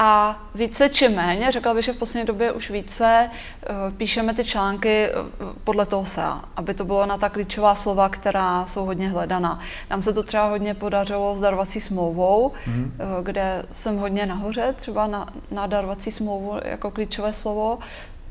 a 0.02 0.40
více 0.56 0.90
či 0.90 1.10
méně, 1.10 1.52
řekla 1.52 1.74
bych, 1.74 1.86
že 1.86 1.94
v 1.94 1.98
poslední 1.98 2.28
době 2.28 2.52
už 2.52 2.70
více 2.70 3.30
uh, 3.30 3.98
píšeme 3.98 4.34
ty 4.34 4.44
články 4.44 5.08
uh, 5.12 5.48
podle 5.64 5.86
toho 5.86 6.06
SEA, 6.06 6.42
aby 6.56 6.74
to 6.74 6.86
bylo 6.86 7.06
na 7.06 7.18
ta 7.18 7.30
klíčová 7.30 7.76
slova, 7.76 8.10
která 8.10 8.66
jsou 8.66 8.86
hodně 8.86 9.10
hledaná. 9.10 9.60
Nám 9.90 10.02
se 10.02 10.14
to 10.14 10.24
třeba 10.24 10.50
hodně 10.50 10.74
podařilo 10.74 11.36
s 11.36 11.40
darovací 11.40 11.80
smlouvou, 11.80 12.52
mm-hmm. 12.52 12.92
kde 13.24 13.66
jsem 13.74 13.98
hodně 13.98 14.26
nahoře, 14.26 14.74
třeba 14.78 15.08
na, 15.08 15.28
na 15.52 15.68
darovací 15.68 16.12
smlouvu 16.12 16.60
jako 16.64 16.92
klíčové 16.92 17.34
slovo, 17.34 17.80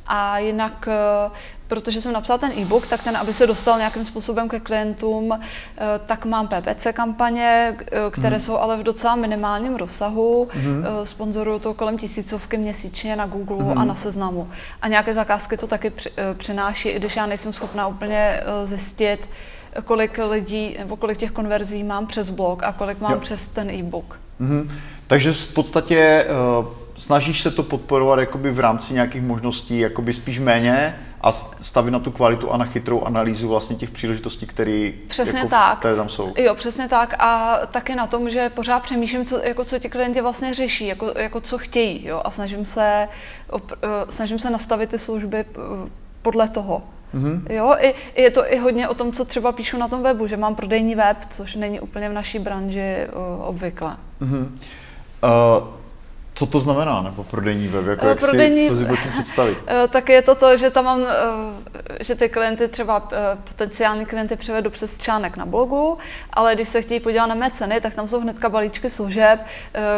a 0.09 0.39
jinak, 0.39 0.89
eh, 0.89 1.31
protože 1.69 2.03
jsem 2.03 2.13
napsala 2.13 2.39
ten 2.39 2.53
e-book, 2.53 2.87
tak 2.87 3.05
ten, 3.05 3.17
aby 3.17 3.35
se 3.35 3.47
dostal 3.47 3.79
nějakým 3.79 4.05
způsobem 4.05 4.49
ke 4.49 4.61
klientům, 4.61 5.33
eh, 5.33 5.41
tak 6.07 6.25
mám 6.25 6.49
PPC 6.49 6.93
kampaně, 6.93 7.77
eh, 7.81 8.11
které 8.11 8.37
hmm. 8.37 8.41
jsou 8.41 8.57
ale 8.57 8.77
v 8.77 8.83
docela 8.83 9.17
minimálním 9.17 9.77
rozsahu. 9.77 10.49
Hmm. 10.53 10.85
Sponzoruju 11.05 11.59
to 11.59 11.75
kolem 11.75 11.99
tisícovky 11.99 12.57
měsíčně 12.57 13.17
na 13.17 13.27
Google 13.27 13.65
hmm. 13.65 13.79
a 13.79 13.85
na 13.85 13.95
seznamu. 13.95 14.51
A 14.83 14.89
nějaké 14.89 15.15
zakázky 15.15 15.57
to 15.57 15.67
taky 15.67 15.93
přináší, 16.35 16.89
i 16.89 16.99
když 16.99 17.17
já 17.17 17.27
nejsem 17.27 17.53
schopná 17.53 17.87
úplně 17.87 18.41
zjistit, 18.65 19.29
kolik 19.85 20.21
lidí 20.31 20.77
nebo 20.79 20.97
kolik 20.97 21.19
těch 21.19 21.31
konverzí 21.31 21.85
mám 21.85 22.07
přes 22.07 22.31
blog 22.31 22.63
a 22.63 22.73
kolik 22.73 23.01
mám 23.01 23.13
jo. 23.13 23.19
přes 23.19 23.49
ten 23.49 23.71
e-book. 23.71 24.19
Mm-hmm. 24.41 24.71
Takže 25.07 25.33
v 25.33 25.55
podstatě 25.55 26.27
uh, 26.61 26.88
snažíš 26.99 27.43
se 27.43 27.51
to 27.51 27.63
podporovat 27.63 28.19
jakoby 28.19 28.51
v 28.51 28.61
rámci 28.61 28.95
nějakých 28.95 29.23
možností, 29.23 29.79
jakoby 29.79 30.15
spíš 30.15 30.39
méně 30.39 30.99
a 31.21 31.33
stavit 31.33 31.91
na 31.91 31.99
tu 31.99 32.11
kvalitu 32.11 32.53
a 32.53 32.57
na 32.57 32.65
chytrou 32.65 33.03
analýzu 33.03 33.49
vlastně 33.49 33.77
těch 33.77 33.91
příležitostí, 33.91 34.47
které 34.47 34.93
Přesně 35.09 35.39
jako, 35.39 35.51
tak. 35.51 35.79
které 35.79 35.97
tam 35.97 36.09
jsou. 36.09 36.33
Jo, 36.37 36.55
přesně 36.55 36.89
tak 36.89 37.15
a 37.19 37.61
taky 37.67 37.95
na 37.95 38.07
tom, 38.07 38.31
že 38.31 38.51
pořád 38.51 38.83
přemýšlím, 38.83 39.25
co, 39.25 39.39
jako 39.39 39.65
co 39.65 39.79
ti 39.79 39.89
klienti 39.89 40.21
vlastně 40.21 40.55
řeší, 40.55 40.87
jako, 40.87 41.13
jako 41.17 41.41
co 41.41 41.59
chtějí 41.59 42.07
jo, 42.07 42.23
a 42.25 42.31
snažím 42.31 42.65
se, 42.65 43.09
op, 43.51 43.73
uh, 43.73 43.77
snažím 44.11 44.39
se 44.39 44.51
nastavit 44.51 44.91
ty 44.91 44.99
služby 44.99 45.45
uh, 45.45 45.89
podle 46.23 46.49
toho. 46.49 46.83
Mm-hmm. 47.15 47.43
Jo, 47.51 47.75
i, 47.79 47.95
je 48.23 48.31
to 48.31 48.53
i 48.53 48.59
hodně 48.59 48.89
o 48.89 48.95
tom, 48.95 49.13
co 49.13 49.25
třeba 49.25 49.53
píšu 49.53 49.79
na 49.79 49.89
tom 49.89 50.03
webu, 50.03 50.27
že 50.27 50.37
mám 50.37 50.55
prodejní 50.55 50.95
web, 50.95 51.17
což 51.31 51.57
není 51.57 51.81
úplně 51.81 52.09
v 52.09 52.13
naší 52.13 52.39
branži 52.39 52.97
uh, 53.07 53.49
obvyklé. 53.49 53.97
Mm-hmm. 54.23 54.47
Uh, 55.23 55.69
co 56.39 56.47
to 56.47 56.61
znamená, 56.61 57.03
nebo 57.03 57.25
prodejní 57.25 57.69
web? 57.69 57.87
Jako 57.87 58.07
jak 58.07 58.19
prodejní, 58.19 58.65
si, 58.65 58.71
co 58.71 58.77
si 58.77 58.85
pod 58.85 58.99
tím 59.03 59.13
představit? 59.13 59.59
Tak 59.91 60.09
je 60.09 60.23
to 60.23 60.35
to, 60.35 60.57
že 60.57 60.71
tam 60.71 60.85
mám, 60.85 61.07
že 62.01 62.15
ty 62.15 62.29
klienty 62.29 62.69
třeba 62.69 63.09
potenciální 63.49 64.07
klienty 64.07 64.37
převedu 64.37 64.71
přes 64.71 64.99
článek 64.99 65.37
na 65.37 65.47
blogu, 65.47 65.99
ale 66.33 66.55
když 66.55 66.69
se 66.69 66.83
chtějí 66.83 67.01
podívat 67.01 67.27
na 67.27 67.35
mé 67.35 67.51
ceny, 67.51 67.81
tak 67.81 67.95
tam 67.95 68.09
jsou 68.09 68.21
hnedka 68.21 68.49
balíčky 68.49 68.91
služeb, 68.91 69.41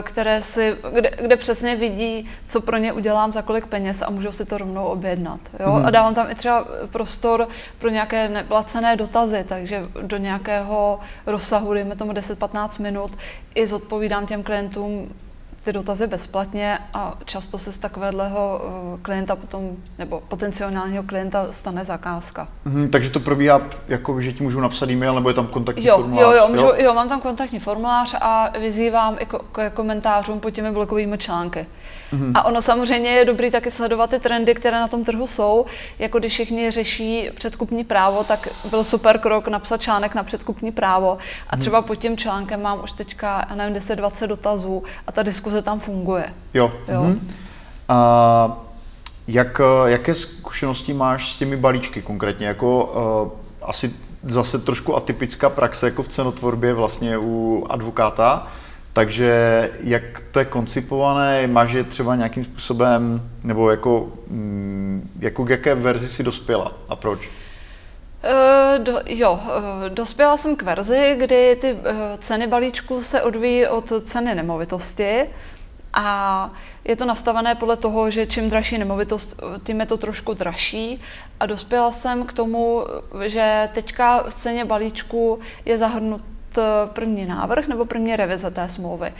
které 0.02 0.42
si, 0.42 0.76
kde, 0.92 1.10
kde 1.10 1.36
přesně 1.36 1.76
vidí, 1.76 2.30
co 2.46 2.60
pro 2.60 2.76
ně 2.76 2.92
udělám, 2.92 3.32
za 3.32 3.42
kolik 3.42 3.66
peněz 3.66 4.02
a 4.02 4.10
můžou 4.10 4.32
si 4.32 4.44
to 4.44 4.58
rovnou 4.58 4.84
objednat. 4.84 5.40
Jo? 5.60 5.66
Mm-hmm. 5.66 5.86
A 5.86 5.90
dávám 5.90 6.14
tam 6.14 6.30
i 6.30 6.34
třeba 6.34 6.64
prostor 6.92 7.48
pro 7.78 7.88
nějaké 7.88 8.28
neplacené 8.28 8.96
dotazy, 8.96 9.44
takže 9.48 9.82
do 10.02 10.16
nějakého 10.16 11.00
rozsahu, 11.26 11.74
dejme 11.74 11.96
tomu 11.96 12.12
10-15 12.12 12.82
minut, 12.82 13.12
i 13.54 13.66
zodpovídám 13.66 14.26
těm 14.26 14.42
klientům 14.42 15.12
ty 15.64 15.72
dotazy 15.72 16.06
bezplatně 16.06 16.78
a 16.94 17.18
často 17.24 17.58
se 17.58 17.72
z 17.72 17.78
takového 17.78 18.60
eh, 18.64 18.98
klienta 19.02 19.36
potom, 19.36 19.76
nebo 19.98 20.22
potenciálního 20.28 21.02
klienta 21.02 21.52
stane 21.52 21.84
zakázka. 21.84 22.48
Hmm, 22.64 22.88
takže 22.88 23.10
to 23.10 23.20
probíhá, 23.20 23.60
jako, 23.88 24.20
že 24.20 24.32
ti 24.32 24.42
můžu 24.42 24.60
napsat 24.60 24.90
e-mail, 24.90 25.14
nebo 25.14 25.28
je 25.28 25.34
tam 25.34 25.46
kontaktní 25.46 25.86
jo, 25.86 25.96
formulář? 25.96 26.22
Jo, 26.22 26.32
jo, 26.32 26.48
můžu, 26.48 26.66
jo? 26.66 26.74
jo, 26.78 26.94
mám 26.94 27.08
tam 27.08 27.20
kontaktní 27.20 27.58
formulář 27.58 28.14
a 28.20 28.52
vyzývám 28.58 29.16
i 29.20 29.26
k 29.26 29.70
komentářům 29.70 30.40
pod 30.40 30.50
těmi 30.50 30.70
blokovými 30.70 31.18
články. 31.18 31.66
Mm-hmm. 32.12 32.32
A 32.34 32.44
ono 32.44 32.62
samozřejmě 32.62 33.10
je 33.10 33.24
dobrý 33.24 33.50
taky 33.50 33.70
sledovat 33.70 34.10
ty 34.10 34.18
trendy, 34.18 34.54
které 34.54 34.80
na 34.80 34.88
tom 34.88 35.04
trhu 35.04 35.26
jsou. 35.26 35.66
Jako 35.98 36.18
když 36.18 36.32
všichni 36.32 36.70
řeší 36.70 37.30
předkupní 37.34 37.84
právo, 37.84 38.24
tak 38.24 38.48
byl 38.70 38.84
super 38.84 39.18
krok 39.18 39.48
napsat 39.48 39.80
článek 39.80 40.14
na 40.14 40.22
předkupní 40.22 40.72
právo. 40.72 41.18
A 41.48 41.56
mhm. 41.56 41.60
třeba 41.60 41.82
pod 41.82 41.94
tím 41.94 42.16
článkem 42.16 42.62
mám 42.62 42.80
už 42.84 42.92
teďka, 42.92 43.48
nevím, 43.54 43.76
10-20 43.76 44.26
dotazů 44.26 44.82
a 45.06 45.12
ta 45.12 45.22
diskuze 45.50 45.62
tam 45.62 45.80
funguje. 45.80 46.24
Jo. 46.54 46.72
jo. 46.88 47.02
Mm-hmm. 47.02 47.18
A 47.88 48.66
jak, 49.28 49.60
jaké 49.86 50.14
zkušenosti 50.14 50.94
máš 50.94 51.32
s 51.32 51.36
těmi 51.36 51.56
balíčky 51.56 52.02
konkrétně? 52.02 52.46
Jako 52.46 52.84
uh, 52.84 53.68
asi 53.68 53.90
zase 54.22 54.58
trošku 54.58 54.96
atypická 54.96 55.50
praxe 55.50 55.86
jako 55.86 56.02
v 56.02 56.08
cenotvorbě 56.08 56.74
vlastně 56.74 57.18
u 57.18 57.66
advokáta. 57.70 58.46
Takže 58.92 59.70
jak 59.80 60.02
to 60.30 60.38
je 60.38 60.44
koncipované, 60.44 61.46
máš 61.46 61.72
je 61.72 61.84
třeba 61.84 62.16
nějakým 62.16 62.44
způsobem, 62.44 63.22
nebo 63.44 63.70
jako, 63.70 64.08
mm, 64.26 65.10
jako 65.18 65.44
k 65.44 65.50
jaké 65.50 65.74
verzi 65.74 66.08
si 66.08 66.22
dospěla 66.22 66.72
a 66.88 66.96
proč? 66.96 67.28
Uh, 68.24 68.84
do, 68.84 69.00
jo, 69.06 69.32
uh, 69.32 69.88
dospěla 69.88 70.36
jsem 70.36 70.56
k 70.56 70.62
verzi, 70.62 71.16
kdy 71.18 71.56
ty 71.60 71.72
uh, 71.72 71.80
ceny 72.18 72.46
balíčků 72.46 73.02
se 73.02 73.22
odvíjí 73.22 73.66
od 73.66 73.92
ceny 74.02 74.34
nemovitosti 74.34 75.26
a 75.92 76.50
je 76.84 76.96
to 76.96 77.04
nastavené 77.04 77.54
podle 77.54 77.76
toho, 77.76 78.10
že 78.10 78.26
čím 78.26 78.50
dražší 78.50 78.78
nemovitost, 78.78 79.40
tím 79.64 79.80
je 79.80 79.86
to 79.86 79.96
trošku 79.96 80.34
dražší. 80.34 81.00
A 81.40 81.46
dospěla 81.46 81.92
jsem 81.92 82.24
k 82.24 82.32
tomu, 82.32 82.84
že 83.24 83.68
teďka 83.74 84.22
v 84.22 84.34
ceně 84.34 84.64
balíčku 84.64 85.38
je 85.64 85.78
zahrnut 85.78 86.20
Eh, 86.22 86.39
první 86.92 87.26
návrh 87.26 87.68
nebo 87.68 87.84
první 87.84 88.16
revize 88.16 88.50
té 88.50 88.68
smlouvy. 88.68 89.12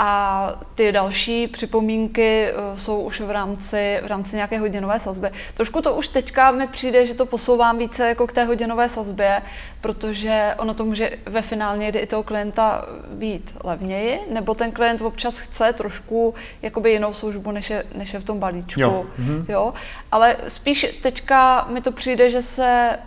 A 0.00 0.52
ty 0.74 0.92
další 0.92 1.48
připomínky 1.48 2.46
eh, 2.46 2.76
jsou 2.76 3.00
už 3.00 3.20
v 3.20 3.30
rámci, 3.30 4.00
v 4.02 4.06
rámci 4.06 4.36
nějaké 4.36 4.58
hodinové 4.58 5.00
sazby. 5.00 5.30
Trošku 5.54 5.82
to 5.82 5.94
už 5.94 6.08
teďka 6.08 6.50
mi 6.50 6.66
přijde, 6.66 7.06
že 7.06 7.14
to 7.14 7.26
posouvám 7.26 7.78
více 7.78 8.08
jako 8.08 8.26
k 8.26 8.32
té 8.32 8.44
hodinové 8.44 8.88
sazbě, 8.88 9.42
protože 9.80 10.54
ono 10.58 10.74
to 10.74 10.84
může 10.84 11.10
ve 11.26 11.42
finálně 11.42 11.84
někdy 11.84 11.98
i 11.98 12.06
toho 12.06 12.22
klienta 12.22 12.84
být 13.10 13.54
levněji, 13.64 14.20
nebo 14.30 14.54
ten 14.54 14.72
klient 14.72 15.00
občas 15.00 15.38
chce 15.38 15.72
trošku 15.72 16.34
jakoby 16.62 16.90
jinou 16.90 17.14
službu, 17.14 17.50
než 17.50 17.70
je, 17.70 17.84
než 17.94 18.14
je 18.14 18.20
v 18.20 18.24
tom 18.24 18.38
balíčku. 18.38 18.80
Jo. 18.80 19.06
Mhm. 19.18 19.44
jo. 19.48 19.74
Ale 20.12 20.36
spíš 20.48 20.98
teďka 21.02 21.66
mi 21.70 21.80
to 21.80 21.92
přijde, 21.92 22.30
že 22.30 22.42
se 22.42 22.98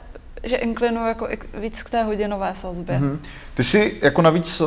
že 0.43 0.55
inklinuju 0.55 1.07
jako 1.07 1.27
víc 1.53 1.83
k 1.83 1.89
té 1.89 2.03
hodinové 2.03 2.55
sazbě. 2.55 3.00
Mm-hmm. 3.00 3.17
Ty 3.53 3.63
jsi 3.63 4.00
jako 4.03 4.21
navíc 4.21 4.62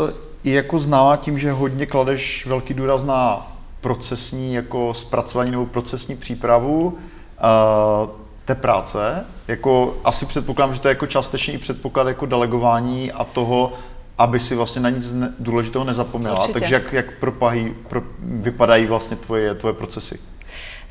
i 0.44 0.50
jako 0.50 0.78
známá 0.78 1.16
tím, 1.16 1.38
že 1.38 1.52
hodně 1.52 1.86
kladeš 1.86 2.46
velký 2.46 2.74
důraz 2.74 3.04
na 3.04 3.50
procesní 3.80 4.54
jako 4.54 4.94
zpracování 4.94 5.50
nebo 5.50 5.66
procesní 5.66 6.16
přípravu 6.16 6.86
uh, 6.86 8.10
té 8.44 8.54
práce. 8.54 9.24
Jako 9.48 9.96
asi 10.04 10.26
předpokládám, 10.26 10.74
že 10.74 10.80
to 10.80 10.88
je 10.88 10.92
jako 10.92 11.06
částečně 11.06 11.54
i 11.54 11.58
předpoklad 11.58 12.06
jako 12.08 12.26
delegování 12.26 13.12
a 13.12 13.24
toho, 13.24 13.72
aby 14.18 14.40
si 14.40 14.54
vlastně 14.54 14.82
na 14.82 14.90
nic 14.90 15.12
ne, 15.12 15.34
důležitého 15.38 15.84
nezapomněla. 15.84 16.34
Určitě. 16.34 16.52
Takže 16.52 16.74
jak, 16.74 16.92
jak 16.92 17.18
propají, 17.20 17.74
pro, 17.88 18.02
vypadají 18.18 18.86
vlastně 18.86 19.16
tvoje, 19.16 19.54
tvoje 19.54 19.74
procesy? 19.74 20.18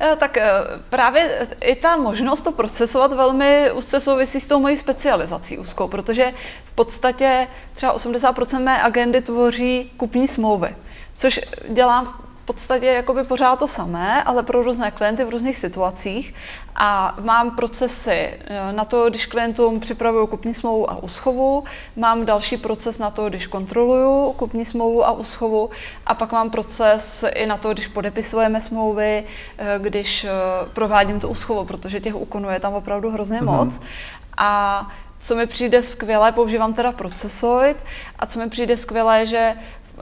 Eh, 0.00 0.16
tak 0.16 0.36
eh, 0.36 0.52
právě 0.90 1.48
i 1.60 1.74
ta 1.74 1.96
možnost 1.96 2.42
to 2.42 2.52
procesovat 2.52 3.12
velmi 3.12 3.72
úzce 3.72 4.00
souvisí 4.00 4.40
s 4.40 4.48
tou 4.48 4.60
mojí 4.60 4.76
specializací 4.76 5.58
úzkou, 5.58 5.88
protože 5.88 6.32
v 6.64 6.74
podstatě 6.74 7.48
třeba 7.74 7.96
80% 7.96 8.62
mé 8.62 8.82
agendy 8.82 9.20
tvoří 9.20 9.92
kupní 9.96 10.28
smlouvy, 10.28 10.76
což 11.16 11.40
dělám 11.68 12.23
podstatě 12.44 12.86
jakoby 12.86 13.24
pořád 13.24 13.58
to 13.58 13.68
samé, 13.68 14.22
ale 14.22 14.42
pro 14.42 14.62
různé 14.62 14.90
klienty 14.90 15.24
v 15.24 15.28
různých 15.28 15.56
situacích. 15.56 16.34
A 16.76 17.16
mám 17.20 17.56
procesy 17.56 18.10
eh, 18.10 18.72
na 18.72 18.84
to, 18.84 19.10
když 19.10 19.26
klientům 19.26 19.80
připravuju 19.80 20.26
kupní 20.26 20.54
smlouvu 20.54 20.90
a 20.90 21.02
úschovu, 21.02 21.64
mám 21.96 22.26
další 22.26 22.56
proces 22.56 22.98
na 22.98 23.10
to, 23.10 23.28
když 23.28 23.46
kontroluju 23.46 24.32
kupní 24.32 24.64
smlouvu 24.64 25.06
a 25.06 25.12
úschovu 25.12 25.70
a 26.06 26.14
pak 26.14 26.32
mám 26.32 26.50
proces 26.50 27.24
i 27.34 27.46
na 27.46 27.56
to, 27.56 27.72
když 27.72 27.88
podepisujeme 27.88 28.60
smlouvy, 28.60 29.24
eh, 29.58 29.78
když 29.78 30.24
eh, 30.24 30.30
provádím 30.72 31.20
tu 31.20 31.28
úschovu, 31.28 31.64
protože 31.64 32.00
těch 32.00 32.14
úkonů 32.14 32.50
je 32.50 32.60
tam 32.60 32.74
opravdu 32.74 33.10
hrozně 33.10 33.40
mm-hmm. 33.40 33.56
moc. 33.56 33.80
A 34.36 34.88
co 35.18 35.36
mi 35.36 35.46
přijde 35.46 35.82
skvělé, 35.82 36.32
používám 36.32 36.74
teda 36.74 36.92
Procesoid, 36.92 37.76
a 38.18 38.26
co 38.26 38.38
mi 38.38 38.50
přijde 38.50 38.76
skvělé, 38.76 39.26
že 39.26 39.54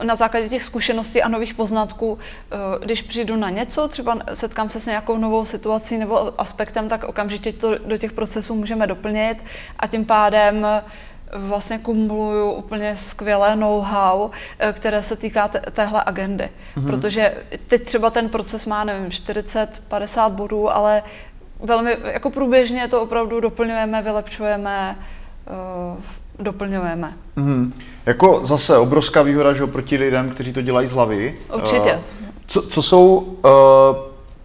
na 0.03 0.15
základě 0.15 0.49
těch 0.49 0.63
zkušeností 0.63 1.21
a 1.21 1.27
nových 1.27 1.53
poznatků, 1.53 2.19
eh, 2.51 2.55
když 2.85 3.01
přijdu 3.01 3.35
na 3.35 3.49
něco, 3.49 3.87
třeba 3.87 4.17
setkám 4.33 4.69
se 4.69 4.79
s 4.79 4.85
nějakou 4.85 5.17
novou 5.17 5.45
situací 5.45 5.97
nebo 5.97 6.41
aspektem, 6.41 6.89
tak 6.89 7.03
okamžitě 7.03 7.53
to 7.53 7.77
do 7.77 7.97
těch 7.97 8.11
procesů 8.11 8.55
můžeme 8.55 8.87
doplnit 8.87 9.37
a 9.79 9.87
tím 9.87 10.05
pádem 10.05 10.65
eh, 10.65 10.81
vlastně 11.37 11.77
kumuluju 11.77 12.51
úplně 12.51 12.97
skvělé 12.97 13.55
know-how, 13.55 14.29
eh, 14.59 14.73
které 14.73 15.01
se 15.01 15.15
týká 15.15 15.47
téhle 15.47 16.03
agendy. 16.05 16.49
Mm-hmm. 16.77 16.85
Protože 16.85 17.35
teď 17.67 17.85
třeba 17.85 18.09
ten 18.09 18.29
proces 18.29 18.65
má, 18.65 18.83
nevím, 18.83 19.09
40-50 19.09 20.31
bodů, 20.31 20.75
ale 20.75 21.03
velmi 21.59 21.97
jako 22.13 22.29
průběžně 22.31 22.87
to 22.87 23.01
opravdu 23.01 23.39
doplňujeme, 23.39 24.01
vylepšujeme, 24.01 24.95
doplňujeme. 26.39 27.13
Mm-hmm. 27.37 27.71
Jako 28.05 28.41
zase 28.43 28.77
obrovská 28.77 29.21
výhoda, 29.21 29.53
že 29.53 29.63
oproti 29.63 29.97
lidem, 29.97 30.29
kteří 30.29 30.53
to 30.53 30.61
dělají 30.61 30.87
z 30.87 30.91
hlavy. 30.91 31.35
Určitě. 31.55 31.93
Uh, 31.93 31.99
co, 32.47 32.61
co 32.61 32.83
jsou 32.83 33.17
uh, 33.17 33.51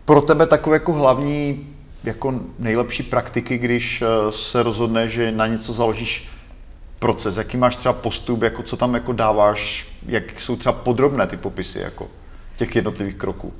pro 0.04 0.20
tebe 0.20 0.46
takové 0.46 0.76
jako 0.76 0.92
hlavní, 0.92 1.66
jako 2.04 2.34
nejlepší 2.58 3.02
praktiky, 3.02 3.58
když 3.58 4.02
uh, 4.02 4.30
se 4.30 4.62
rozhodne, 4.62 5.08
že 5.08 5.32
na 5.32 5.46
něco 5.46 5.72
založíš 5.72 6.28
proces? 6.98 7.36
Jaký 7.36 7.56
máš 7.56 7.76
třeba 7.76 7.92
postup, 7.92 8.42
jako 8.42 8.62
co 8.62 8.76
tam 8.76 8.94
jako 8.94 9.12
dáváš, 9.12 9.88
jak 10.06 10.40
jsou 10.40 10.56
třeba 10.56 10.72
podrobné 10.72 11.26
ty 11.26 11.36
popisy 11.36 11.78
jako 11.78 12.08
těch 12.56 12.76
jednotlivých 12.76 13.16
kroků? 13.16 13.52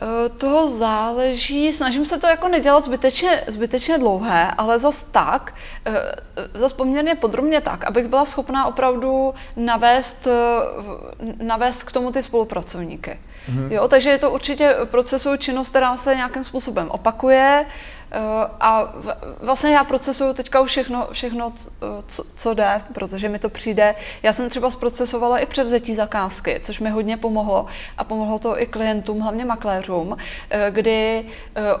Eh, 0.00 0.28
toho 0.28 0.70
záleží, 0.70 1.72
snažím 1.72 2.06
se 2.06 2.18
to 2.18 2.26
jako 2.26 2.48
nedělat 2.48 2.84
zbytečně, 2.84 3.44
zbytečně 3.46 3.98
dlouhé, 3.98 4.50
ale 4.58 4.78
zas 4.78 5.02
tak, 5.02 5.54
eh, 5.86 6.14
zas 6.54 6.72
poměrně 6.72 7.14
podrobně 7.14 7.60
tak, 7.60 7.84
abych 7.84 8.08
byla 8.08 8.24
schopná 8.24 8.66
opravdu 8.66 9.34
navést, 9.56 10.26
eh, 10.26 11.44
navést 11.44 11.82
k 11.82 11.92
tomu 11.92 12.12
ty 12.12 12.22
spolupracovníky. 12.22 13.20
Mm-hmm. 13.50 13.72
Jo, 13.72 13.88
takže 13.88 14.10
je 14.10 14.18
to 14.18 14.30
určitě 14.30 14.76
procesuju 14.84 15.36
činnost, 15.36 15.70
která 15.70 15.96
se 15.96 16.16
nějakým 16.16 16.44
způsobem 16.44 16.90
opakuje 16.90 17.66
a 18.60 18.92
vlastně 19.40 19.74
já 19.74 19.84
procesuju 19.84 20.32
teďka 20.32 20.60
už 20.60 20.70
všechno, 20.70 21.08
všechno 21.12 21.52
co, 22.06 22.24
co 22.36 22.54
jde, 22.54 22.82
protože 22.92 23.28
mi 23.28 23.38
to 23.38 23.48
přijde. 23.48 23.94
Já 24.22 24.32
jsem 24.32 24.50
třeba 24.50 24.70
zprocesovala 24.70 25.38
i 25.38 25.46
převzetí 25.46 25.94
zakázky, 25.94 26.60
což 26.62 26.80
mi 26.80 26.90
hodně 26.90 27.16
pomohlo 27.16 27.66
a 27.98 28.04
pomohlo 28.04 28.38
to 28.38 28.60
i 28.60 28.66
klientům, 28.66 29.20
hlavně 29.20 29.44
makléřům, 29.44 30.08
uh, 30.08 30.16
kdy 30.70 31.24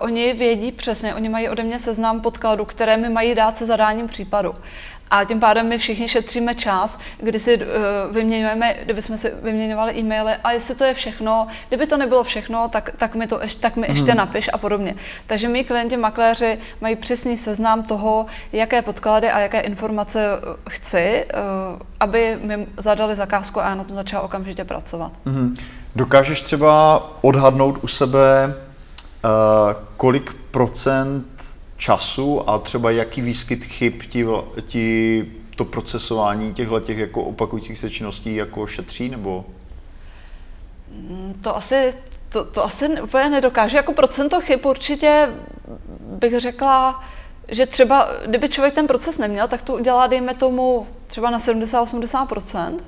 oni 0.00 0.32
vědí 0.32 0.72
přesně, 0.72 1.14
oni 1.14 1.28
mají 1.28 1.48
ode 1.48 1.62
mě 1.62 1.78
seznam 1.78 2.20
podkladů, 2.20 2.64
které 2.64 2.96
mi 2.96 3.08
mají 3.08 3.34
dát 3.34 3.56
se 3.56 3.66
zadáním 3.66 4.06
případu. 4.06 4.54
A 5.12 5.24
tím 5.24 5.40
pádem 5.40 5.68
my 5.68 5.78
všichni 5.78 6.08
šetříme 6.08 6.54
čas, 6.54 6.98
kdy 7.18 7.40
si 7.40 7.56
uh, 7.56 7.64
vyměňujeme, 8.14 8.76
kdyby 8.84 9.02
jsme 9.02 9.18
si 9.18 9.32
vyměňovali 9.42 9.98
e-maily 9.98 10.32
a 10.44 10.52
jestli 10.52 10.74
to 10.74 10.84
je 10.84 10.94
všechno, 10.94 11.46
kdyby 11.68 11.86
to 11.86 11.96
nebylo 11.96 12.24
všechno, 12.24 12.68
tak, 12.68 12.90
tak 12.96 13.14
mi 13.14 13.26
to 13.26 13.40
ještě, 13.42 13.60
tak 13.60 13.76
mi 13.76 13.86
ještě 13.88 14.10
hmm. 14.10 14.18
napiš 14.18 14.50
a 14.52 14.58
podobně. 14.58 14.94
Takže 15.26 15.48
my 15.48 15.64
klienti 15.64 15.96
makléři 15.96 16.58
mají 16.80 16.96
přesný 16.96 17.36
seznam 17.36 17.82
toho, 17.82 18.26
jaké 18.52 18.82
podklady 18.82 19.30
a 19.30 19.40
jaké 19.40 19.60
informace 19.60 20.26
eh, 20.26 20.70
chci, 20.70 21.24
uh, 21.34 21.78
aby 22.00 22.38
mi 22.42 22.66
zadali 22.76 23.16
zakázku 23.16 23.60
a 23.60 23.68
já 23.68 23.74
na 23.74 23.84
tom 23.84 23.96
začala 23.96 24.22
okamžitě 24.22 24.64
pracovat. 24.64 25.12
Hmm. 25.26 25.56
Dokážeš 25.96 26.40
třeba 26.40 27.02
odhadnout 27.20 27.78
u 27.84 27.86
sebe, 27.86 28.54
uh, 29.24 29.30
kolik 29.96 30.34
procent 30.50 31.31
času 31.82 32.50
a 32.50 32.58
třeba 32.58 32.90
jaký 32.90 33.20
výskyt 33.20 33.64
chyb 33.64 33.92
ti, 34.10 34.26
ti 34.66 35.26
to 35.56 35.64
procesování 35.64 36.54
těchto 36.54 36.80
těch 36.80 36.98
jako 36.98 37.22
opakujících 37.22 37.78
se 37.78 37.90
činností 37.90 38.34
jako 38.34 38.66
šetří, 38.66 39.08
nebo? 39.08 39.44
Mm, 40.90 41.34
to 41.42 41.56
asi, 41.56 41.94
to, 42.28 42.44
to 42.44 42.64
asi 42.64 43.00
úplně 43.00 43.28
nedokážu. 43.28 43.76
Jako 43.76 43.92
procento 43.92 44.40
chyb 44.40 44.60
určitě 44.66 45.28
bych 46.00 46.40
řekla, 46.40 47.04
že 47.48 47.66
třeba, 47.66 48.08
kdyby 48.26 48.48
člověk 48.48 48.74
ten 48.74 48.86
proces 48.86 49.18
neměl, 49.18 49.48
tak 49.48 49.62
to 49.62 49.74
udělá, 49.74 50.06
dejme 50.06 50.34
tomu, 50.34 50.86
třeba 51.06 51.30
na 51.30 51.38
70-80%. 51.38 52.78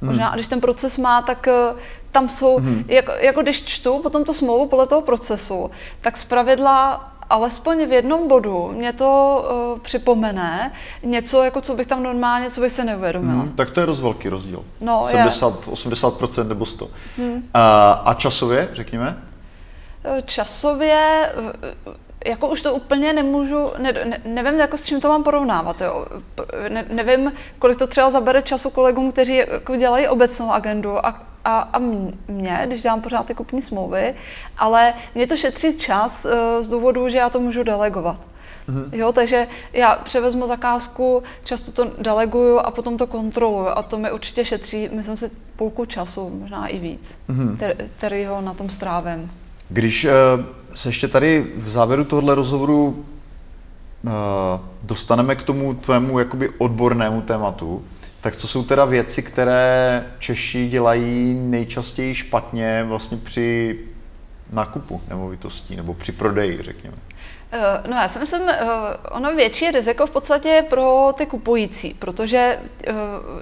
Možná, 0.00 0.26
hmm. 0.26 0.34
když 0.34 0.48
ten 0.48 0.60
proces 0.60 0.98
má, 0.98 1.22
tak 1.22 1.48
eh, 1.48 1.74
tam 2.12 2.28
jsou, 2.28 2.58
hmm. 2.58 2.84
jako, 2.88 3.12
jako 3.12 3.42
když 3.42 3.64
čtu 3.64 3.98
potom 3.98 4.24
to 4.24 4.34
smlouvu 4.34 4.66
podle 4.66 4.86
toho 4.86 5.00
procesu, 5.00 5.70
tak 6.00 6.16
zpravidla 6.16 7.10
alespoň 7.30 7.86
v 7.86 7.92
jednom 7.92 8.28
bodu 8.28 8.72
mě 8.72 8.92
to 8.92 9.44
uh, 9.74 9.80
připomene 9.80 10.72
něco, 11.02 11.42
jako 11.42 11.60
co 11.60 11.74
bych 11.74 11.86
tam 11.86 12.02
normálně, 12.02 12.50
co 12.50 12.60
bych 12.60 12.72
se 12.72 12.84
neuvědomila. 12.84 13.42
Hmm, 13.42 13.52
tak 13.52 13.70
to 13.70 13.80
je 13.80 13.86
dost 13.86 14.00
velký 14.00 14.28
rozdíl. 14.28 14.64
No, 14.80 15.06
70, 15.10 15.66
je. 15.66 15.72
80% 15.72 16.48
nebo 16.48 16.66
100. 16.66 16.88
Hmm. 17.16 17.48
A, 17.54 17.92
a 17.92 18.14
časově, 18.14 18.68
řekněme? 18.72 19.16
Eh, 20.04 20.22
časově, 20.22 21.32
eh, 22.24 22.30
jako 22.30 22.48
už 22.48 22.62
to 22.62 22.74
úplně 22.74 23.12
nemůžu, 23.12 23.70
ne, 23.78 23.92
ne, 23.92 24.20
nevím, 24.24 24.60
jako 24.60 24.76
s 24.76 24.84
čím 24.84 25.00
to 25.00 25.08
mám 25.08 25.24
porovnávat. 25.24 25.80
Jo. 25.80 26.06
Ne, 26.68 26.84
nevím, 26.88 27.32
kolik 27.58 27.78
to 27.78 27.86
třeba 27.86 28.10
zabere 28.10 28.42
času 28.42 28.70
kolegům, 28.70 29.12
kteří 29.12 29.36
jako 29.36 29.76
dělají 29.76 30.08
obecnou 30.08 30.52
agendu 30.52 31.06
a 31.06 31.33
a, 31.44 31.58
a 31.58 31.78
mě, 32.28 32.62
když 32.66 32.82
dělám 32.82 33.00
pořád 33.00 33.26
ty 33.26 33.34
kupní 33.34 33.62
smlouvy, 33.62 34.14
ale 34.58 34.94
mě 35.14 35.26
to 35.26 35.36
šetří 35.36 35.76
čas 35.76 36.24
uh, 36.24 36.32
z 36.64 36.68
důvodu, 36.68 37.08
že 37.08 37.18
já 37.18 37.30
to 37.30 37.40
můžu 37.40 37.62
delegovat. 37.62 38.20
Mm-hmm. 38.68 38.88
Jo, 38.92 39.12
takže 39.12 39.46
já 39.72 39.96
převezmu 39.96 40.46
zakázku, 40.46 41.22
často 41.44 41.72
to 41.72 41.90
deleguju 41.98 42.58
a 42.58 42.70
potom 42.70 42.98
to 42.98 43.06
kontroluju 43.06 43.66
a 43.66 43.82
to 43.82 43.98
mi 43.98 44.12
určitě 44.12 44.44
šetří, 44.44 44.88
myslím 44.92 45.16
si, 45.16 45.30
půlku 45.56 45.84
času, 45.84 46.30
možná 46.40 46.66
i 46.66 46.78
víc, 46.78 47.18
mm-hmm. 47.28 47.74
který 47.96 48.24
ho 48.24 48.40
na 48.40 48.54
tom 48.54 48.70
strávím. 48.70 49.30
Když 49.68 50.04
uh, 50.04 50.10
se 50.74 50.88
ještě 50.88 51.08
tady 51.08 51.46
v 51.56 51.68
závěru 51.68 52.04
tohohle 52.04 52.34
rozhovoru 52.34 52.86
uh, 52.86 54.12
dostaneme 54.82 55.36
k 55.36 55.42
tomu 55.42 55.74
tvému 55.74 56.18
jakoby 56.18 56.50
odbornému 56.58 57.22
tématu, 57.22 57.84
tak 58.24 58.36
co 58.36 58.48
jsou 58.48 58.64
teda 58.64 58.84
věci, 58.84 59.22
které 59.22 60.04
Češi 60.18 60.68
dělají 60.68 61.34
nejčastěji 61.34 62.14
špatně 62.14 62.84
vlastně 62.84 63.16
při 63.16 63.78
nákupu 64.52 65.00
nemovitostí 65.08 65.76
nebo 65.76 65.94
při 65.94 66.12
prodeji, 66.12 66.62
řekněme? 66.62 66.96
Eh, 67.52 67.88
no 67.88 67.96
já 67.96 68.08
si 68.08 68.18
myslím, 68.18 68.42
eh, 68.48 68.58
ono 69.10 69.34
větší 69.34 69.70
riziko 69.70 70.06
v 70.06 70.10
podstatě 70.10 70.64
pro 70.70 71.14
ty 71.16 71.26
kupující, 71.26 71.94
protože 71.94 72.58
eh, 72.86 72.92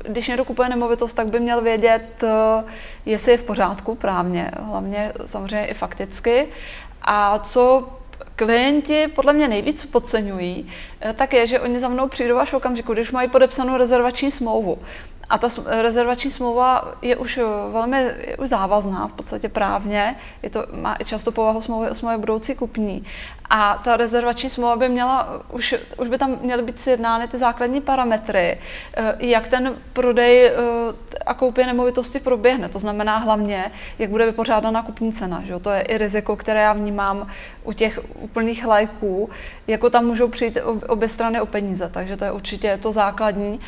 když 0.09 0.29
někdo 0.29 0.45
kupuje 0.45 0.69
nemovitost, 0.69 1.15
tak 1.15 1.27
by 1.27 1.41
měl 1.41 1.61
vědět, 1.61 2.25
jestli 3.07 3.33
je 3.33 3.39
v 3.39 3.43
pořádku 3.43 3.95
právně, 3.95 4.51
hlavně 4.63 5.13
samozřejmě 5.27 5.67
i 5.67 5.75
fakticky. 5.75 6.49
A 7.03 7.39
co 7.39 7.89
klienti 8.37 9.09
podle 9.09 9.33
mě 9.33 9.49
nejvíc 9.49 9.85
podceňují, 9.85 10.69
eh, 11.01 11.13
tak 11.13 11.33
je, 11.33 11.47
že 11.47 11.61
oni 11.61 11.79
za 11.79 11.89
mnou 11.89 12.09
přijdou 12.09 12.39
až 12.39 12.53
okamžiku, 12.53 12.93
když 12.93 13.13
mají 13.13 13.29
podepsanou 13.29 13.77
rezervační 13.77 14.31
smlouvu. 14.31 14.79
A 15.31 15.39
ta 15.39 15.49
rezervační 15.67 16.31
smlouva 16.31 16.95
je 17.03 17.17
už 17.17 17.39
eh, 17.39 17.43
velmi 17.73 17.97
je 18.03 18.37
už 18.37 18.49
závazná 18.49 19.09
v 19.09 19.13
podstatě 19.13 19.49
právně, 19.49 20.17
je 20.43 20.51
to, 20.51 20.67
má 20.73 20.97
i 21.01 21.05
často 21.05 21.33
povahu 21.33 21.61
smlouvy 21.61 21.91
o 21.91 21.95
smlouvě 21.95 22.19
budoucí 22.19 22.55
kupní. 22.55 23.05
A 23.51 23.81
ta 23.85 23.97
rezervační 23.97 24.51
smlouva 24.51 24.77
by 24.77 24.89
měla, 24.89 25.43
už, 25.53 25.75
už 25.99 26.09
by 26.09 26.19
tam 26.19 26.39
měly 26.43 26.63
být 26.63 26.81
sjednány 26.81 27.29
ty 27.29 27.39
základní 27.39 27.81
parametry, 27.81 28.59
eh, 28.95 29.17
jak 29.19 29.49
ten 29.49 29.75
prodej 29.93 30.47
eh, 30.47 30.53
a 31.27 31.35
koupě 31.35 31.67
nemovitosti 31.67 32.21
proběhne. 32.21 32.69
To 32.69 32.79
znamená 32.79 33.17
hlavně, 33.19 33.71
jak 33.99 34.11
bude 34.11 34.27
vypořádána 34.27 34.83
kupní 34.83 35.13
cena. 35.13 35.43
Že? 35.47 35.59
To 35.59 35.71
je 35.71 35.81
i 35.81 35.99
riziko, 35.99 36.37
které 36.37 36.61
já 36.63 36.73
vnímám 36.73 37.27
u 37.65 37.73
těch 37.73 38.01
úplných 38.15 38.67
lajků, 38.67 39.31
jako 39.67 39.91
tam 39.91 40.07
můžou 40.07 40.29
přijít 40.29 40.59
obě 40.89 41.09
strany 41.09 41.41
o 41.41 41.47
peníze. 41.47 41.91
Takže 41.95 42.17
to 42.17 42.25
je 42.25 42.33
určitě 42.33 42.79
to 42.83 42.93
základní. 42.93 43.61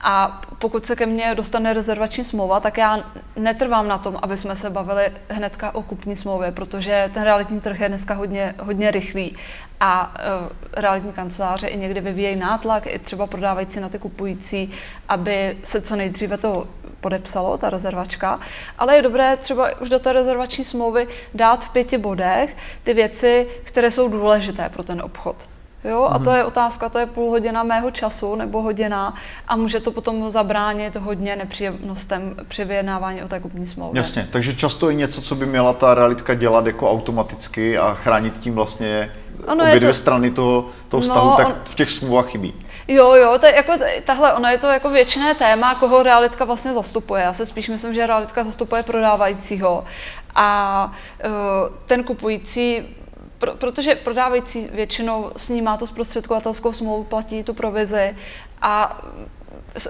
A 0.00 0.40
pokud 0.58 0.86
se 0.86 0.96
ke 0.96 1.06
mně 1.06 1.34
dostane 1.34 1.72
rezervační 1.72 2.24
smlouva, 2.24 2.60
tak 2.60 2.78
já 2.78 3.04
netrvám 3.36 3.88
na 3.88 3.98
tom, 3.98 4.18
aby 4.22 4.36
jsme 4.36 4.56
se 4.56 4.70
bavili 4.70 5.12
hnedka 5.28 5.74
o 5.74 5.82
kupní 5.82 6.16
smlouvě, 6.16 6.52
protože 6.52 7.10
ten 7.14 7.22
realitní 7.22 7.60
trh 7.60 7.80
je 7.80 7.88
dneska 7.88 8.14
hodně, 8.14 8.54
hodně 8.58 8.90
rychlý 8.90 9.36
a 9.80 10.14
uh, 10.42 10.48
realitní 10.72 11.12
kanceláře 11.12 11.66
i 11.66 11.76
někdy 11.76 12.00
vyvíjejí 12.00 12.36
nátlak, 12.36 12.86
i 12.86 12.98
třeba 12.98 13.26
prodávající 13.26 13.80
na 13.80 13.88
ty 13.88 13.98
kupující, 13.98 14.70
aby 15.08 15.56
se 15.64 15.80
co 15.80 15.96
nejdříve 15.96 16.38
to 16.38 16.66
podepsalo, 17.00 17.58
ta 17.58 17.70
rezervačka. 17.70 18.40
Ale 18.78 18.96
je 18.96 19.02
dobré 19.02 19.36
třeba 19.36 19.80
už 19.80 19.88
do 19.88 19.98
té 19.98 20.12
rezervační 20.12 20.64
smlouvy 20.64 21.08
dát 21.34 21.64
v 21.64 21.70
pěti 21.70 21.98
bodech 21.98 22.56
ty 22.84 22.94
věci, 22.94 23.48
které 23.64 23.90
jsou 23.90 24.08
důležité 24.08 24.68
pro 24.68 24.82
ten 24.82 25.00
obchod. 25.02 25.36
Jo, 25.84 26.08
a 26.10 26.18
to 26.18 26.30
mhm. 26.30 26.38
je 26.38 26.44
otázka, 26.44 26.88
to 26.88 26.98
je 26.98 27.06
půl 27.06 27.30
hodina 27.30 27.62
mého 27.62 27.90
času 27.90 28.34
nebo 28.34 28.62
hodina 28.62 29.14
a 29.48 29.56
může 29.56 29.80
to 29.80 29.90
potom 29.90 30.30
zabránit 30.30 30.96
hodně 30.96 31.36
nepříjemnostem 31.36 32.36
při 32.48 32.64
vyjednávání 32.64 33.22
o 33.22 33.28
té 33.28 33.40
kupní 33.40 33.66
smlouvě. 33.66 33.98
Jasně, 33.98 34.28
takže 34.32 34.54
často 34.54 34.90
je 34.90 34.94
něco, 34.94 35.22
co 35.22 35.34
by 35.34 35.46
měla 35.46 35.72
ta 35.72 35.94
realitka 35.94 36.34
dělat 36.34 36.66
jako 36.66 36.90
automaticky 36.90 37.78
a 37.78 37.94
chránit 37.94 38.38
tím 38.38 38.54
vlastně 38.54 39.12
ono 39.46 39.64
obě 39.64 39.80
dvě 39.80 39.90
to... 39.90 39.94
strany 39.94 40.30
toho, 40.30 40.68
toho 40.88 41.00
vztahu, 41.00 41.30
no, 41.30 41.36
tak 41.36 41.46
on... 41.46 41.54
v 41.64 41.74
těch 41.74 41.90
smlouvách 41.90 42.26
chybí. 42.26 42.54
Jo, 42.88 43.14
jo, 43.14 43.38
to 43.38 43.46
je 43.46 43.54
jako, 43.56 43.72
tahle, 44.04 44.32
ono 44.32 44.48
je 44.48 44.58
to 44.58 44.66
jako 44.66 44.90
většiné 44.90 45.34
téma, 45.34 45.74
koho 45.74 46.02
realitka 46.02 46.44
vlastně 46.44 46.74
zastupuje. 46.74 47.22
Já 47.22 47.32
se 47.32 47.46
spíš 47.46 47.68
myslím, 47.68 47.94
že 47.94 48.06
realitka 48.06 48.44
zastupuje 48.44 48.82
prodávajícího 48.82 49.84
a 50.34 50.92
uh, 51.24 51.30
ten 51.86 52.04
kupující 52.04 52.96
pro, 53.40 53.54
protože 53.54 53.94
prodávající 53.94 54.68
většinou 54.72 55.30
s 55.36 55.48
ním 55.48 55.64
má 55.64 55.76
tu 55.76 55.86
zprostředkovatelskou 55.86 56.72
smlouvu, 56.72 57.04
platí 57.04 57.44
tu 57.44 57.54
provizi 57.54 58.16
a 58.62 59.02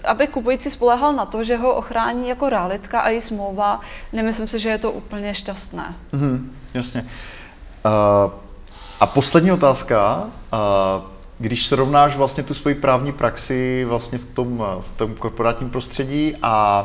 aby 0.05 0.27
kupující 0.27 0.71
spolehal 0.71 1.13
na 1.13 1.27
to, 1.27 1.45
že 1.45 1.57
ho 1.57 1.75
ochrání 1.75 2.29
jako 2.29 2.49
realitka 2.49 3.01
a 3.01 3.09
její 3.09 3.21
smlouva, 3.21 3.81
nemyslím 4.13 4.49
si, 4.49 4.59
že 4.59 4.69
je 4.69 4.79
to 4.79 4.93
úplně 4.93 5.35
šťastné. 5.35 5.95
Mm-hmm, 6.13 6.49
jasně. 6.75 7.03
Uh, 7.85 8.33
a 9.01 9.07
poslední 9.07 9.53
otázka. 9.53 10.25
Uh, 10.53 11.03
když 11.39 11.67
srovnáš 11.67 12.17
vlastně 12.17 12.43
tu 12.43 12.55
svoji 12.55 12.75
právní 12.75 13.13
praxi 13.13 13.85
vlastně 13.89 14.19
v 14.19 14.25
tom, 14.25 14.65
v 14.81 14.99
tom 14.99 15.15
korporátním 15.15 15.71
prostředí 15.71 16.37
a 16.43 16.83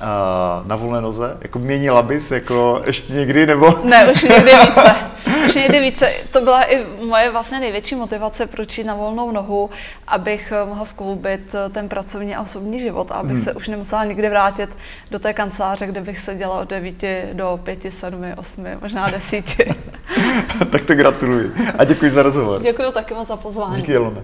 uh, 0.00 0.68
na 0.68 0.76
volné 0.76 1.00
noze, 1.00 1.36
jako 1.40 1.58
měnila 1.58 2.02
bys 2.02 2.30
jako 2.30 2.82
ještě 2.84 3.12
někdy, 3.12 3.46
nebo? 3.46 3.78
Ne, 3.84 4.12
už 4.12 4.22
někdy 4.22 4.56
více. 4.56 5.11
Už 5.56 5.62
někdy 5.62 5.80
více. 5.80 6.12
To 6.30 6.40
byla 6.40 6.62
i 6.62 6.86
moje 7.06 7.30
vlastně 7.30 7.60
největší 7.60 7.94
motivace, 7.94 8.46
proč 8.46 8.78
jít 8.78 8.84
na 8.84 8.94
volnou 8.94 9.30
nohu, 9.30 9.70
abych 10.08 10.52
eh, 10.52 10.64
mohla 10.68 10.84
skloubit 10.84 11.54
eh, 11.54 11.70
ten 11.70 11.88
pracovní 11.88 12.34
a 12.34 12.42
osobní 12.42 12.80
život 12.80 13.10
a 13.10 13.14
abych 13.14 13.32
hmm. 13.32 13.44
se 13.44 13.52
už 13.52 13.68
nemusela 13.68 14.04
nikdy 14.04 14.28
vrátit 14.28 14.70
do 15.10 15.18
té 15.18 15.32
kanceláře, 15.32 15.86
kde 15.86 16.00
bych 16.00 16.18
seděla 16.18 16.60
od 16.60 16.70
9 16.70 17.04
do 17.32 17.60
5, 17.64 17.78
7, 17.88 18.24
8, 18.36 18.66
možná 18.80 19.10
10. 19.10 19.44
tak 20.70 20.84
to 20.84 20.94
gratuluji 20.94 21.52
a 21.78 21.84
děkuji 21.84 22.10
za 22.10 22.22
rozhovor. 22.22 22.62
Děkuji 22.62 22.92
taky 22.92 23.14
moc 23.14 23.28
za 23.28 23.36
pozvání. 23.36 23.76
Díky, 23.76 23.92
Jelone. 23.92 24.22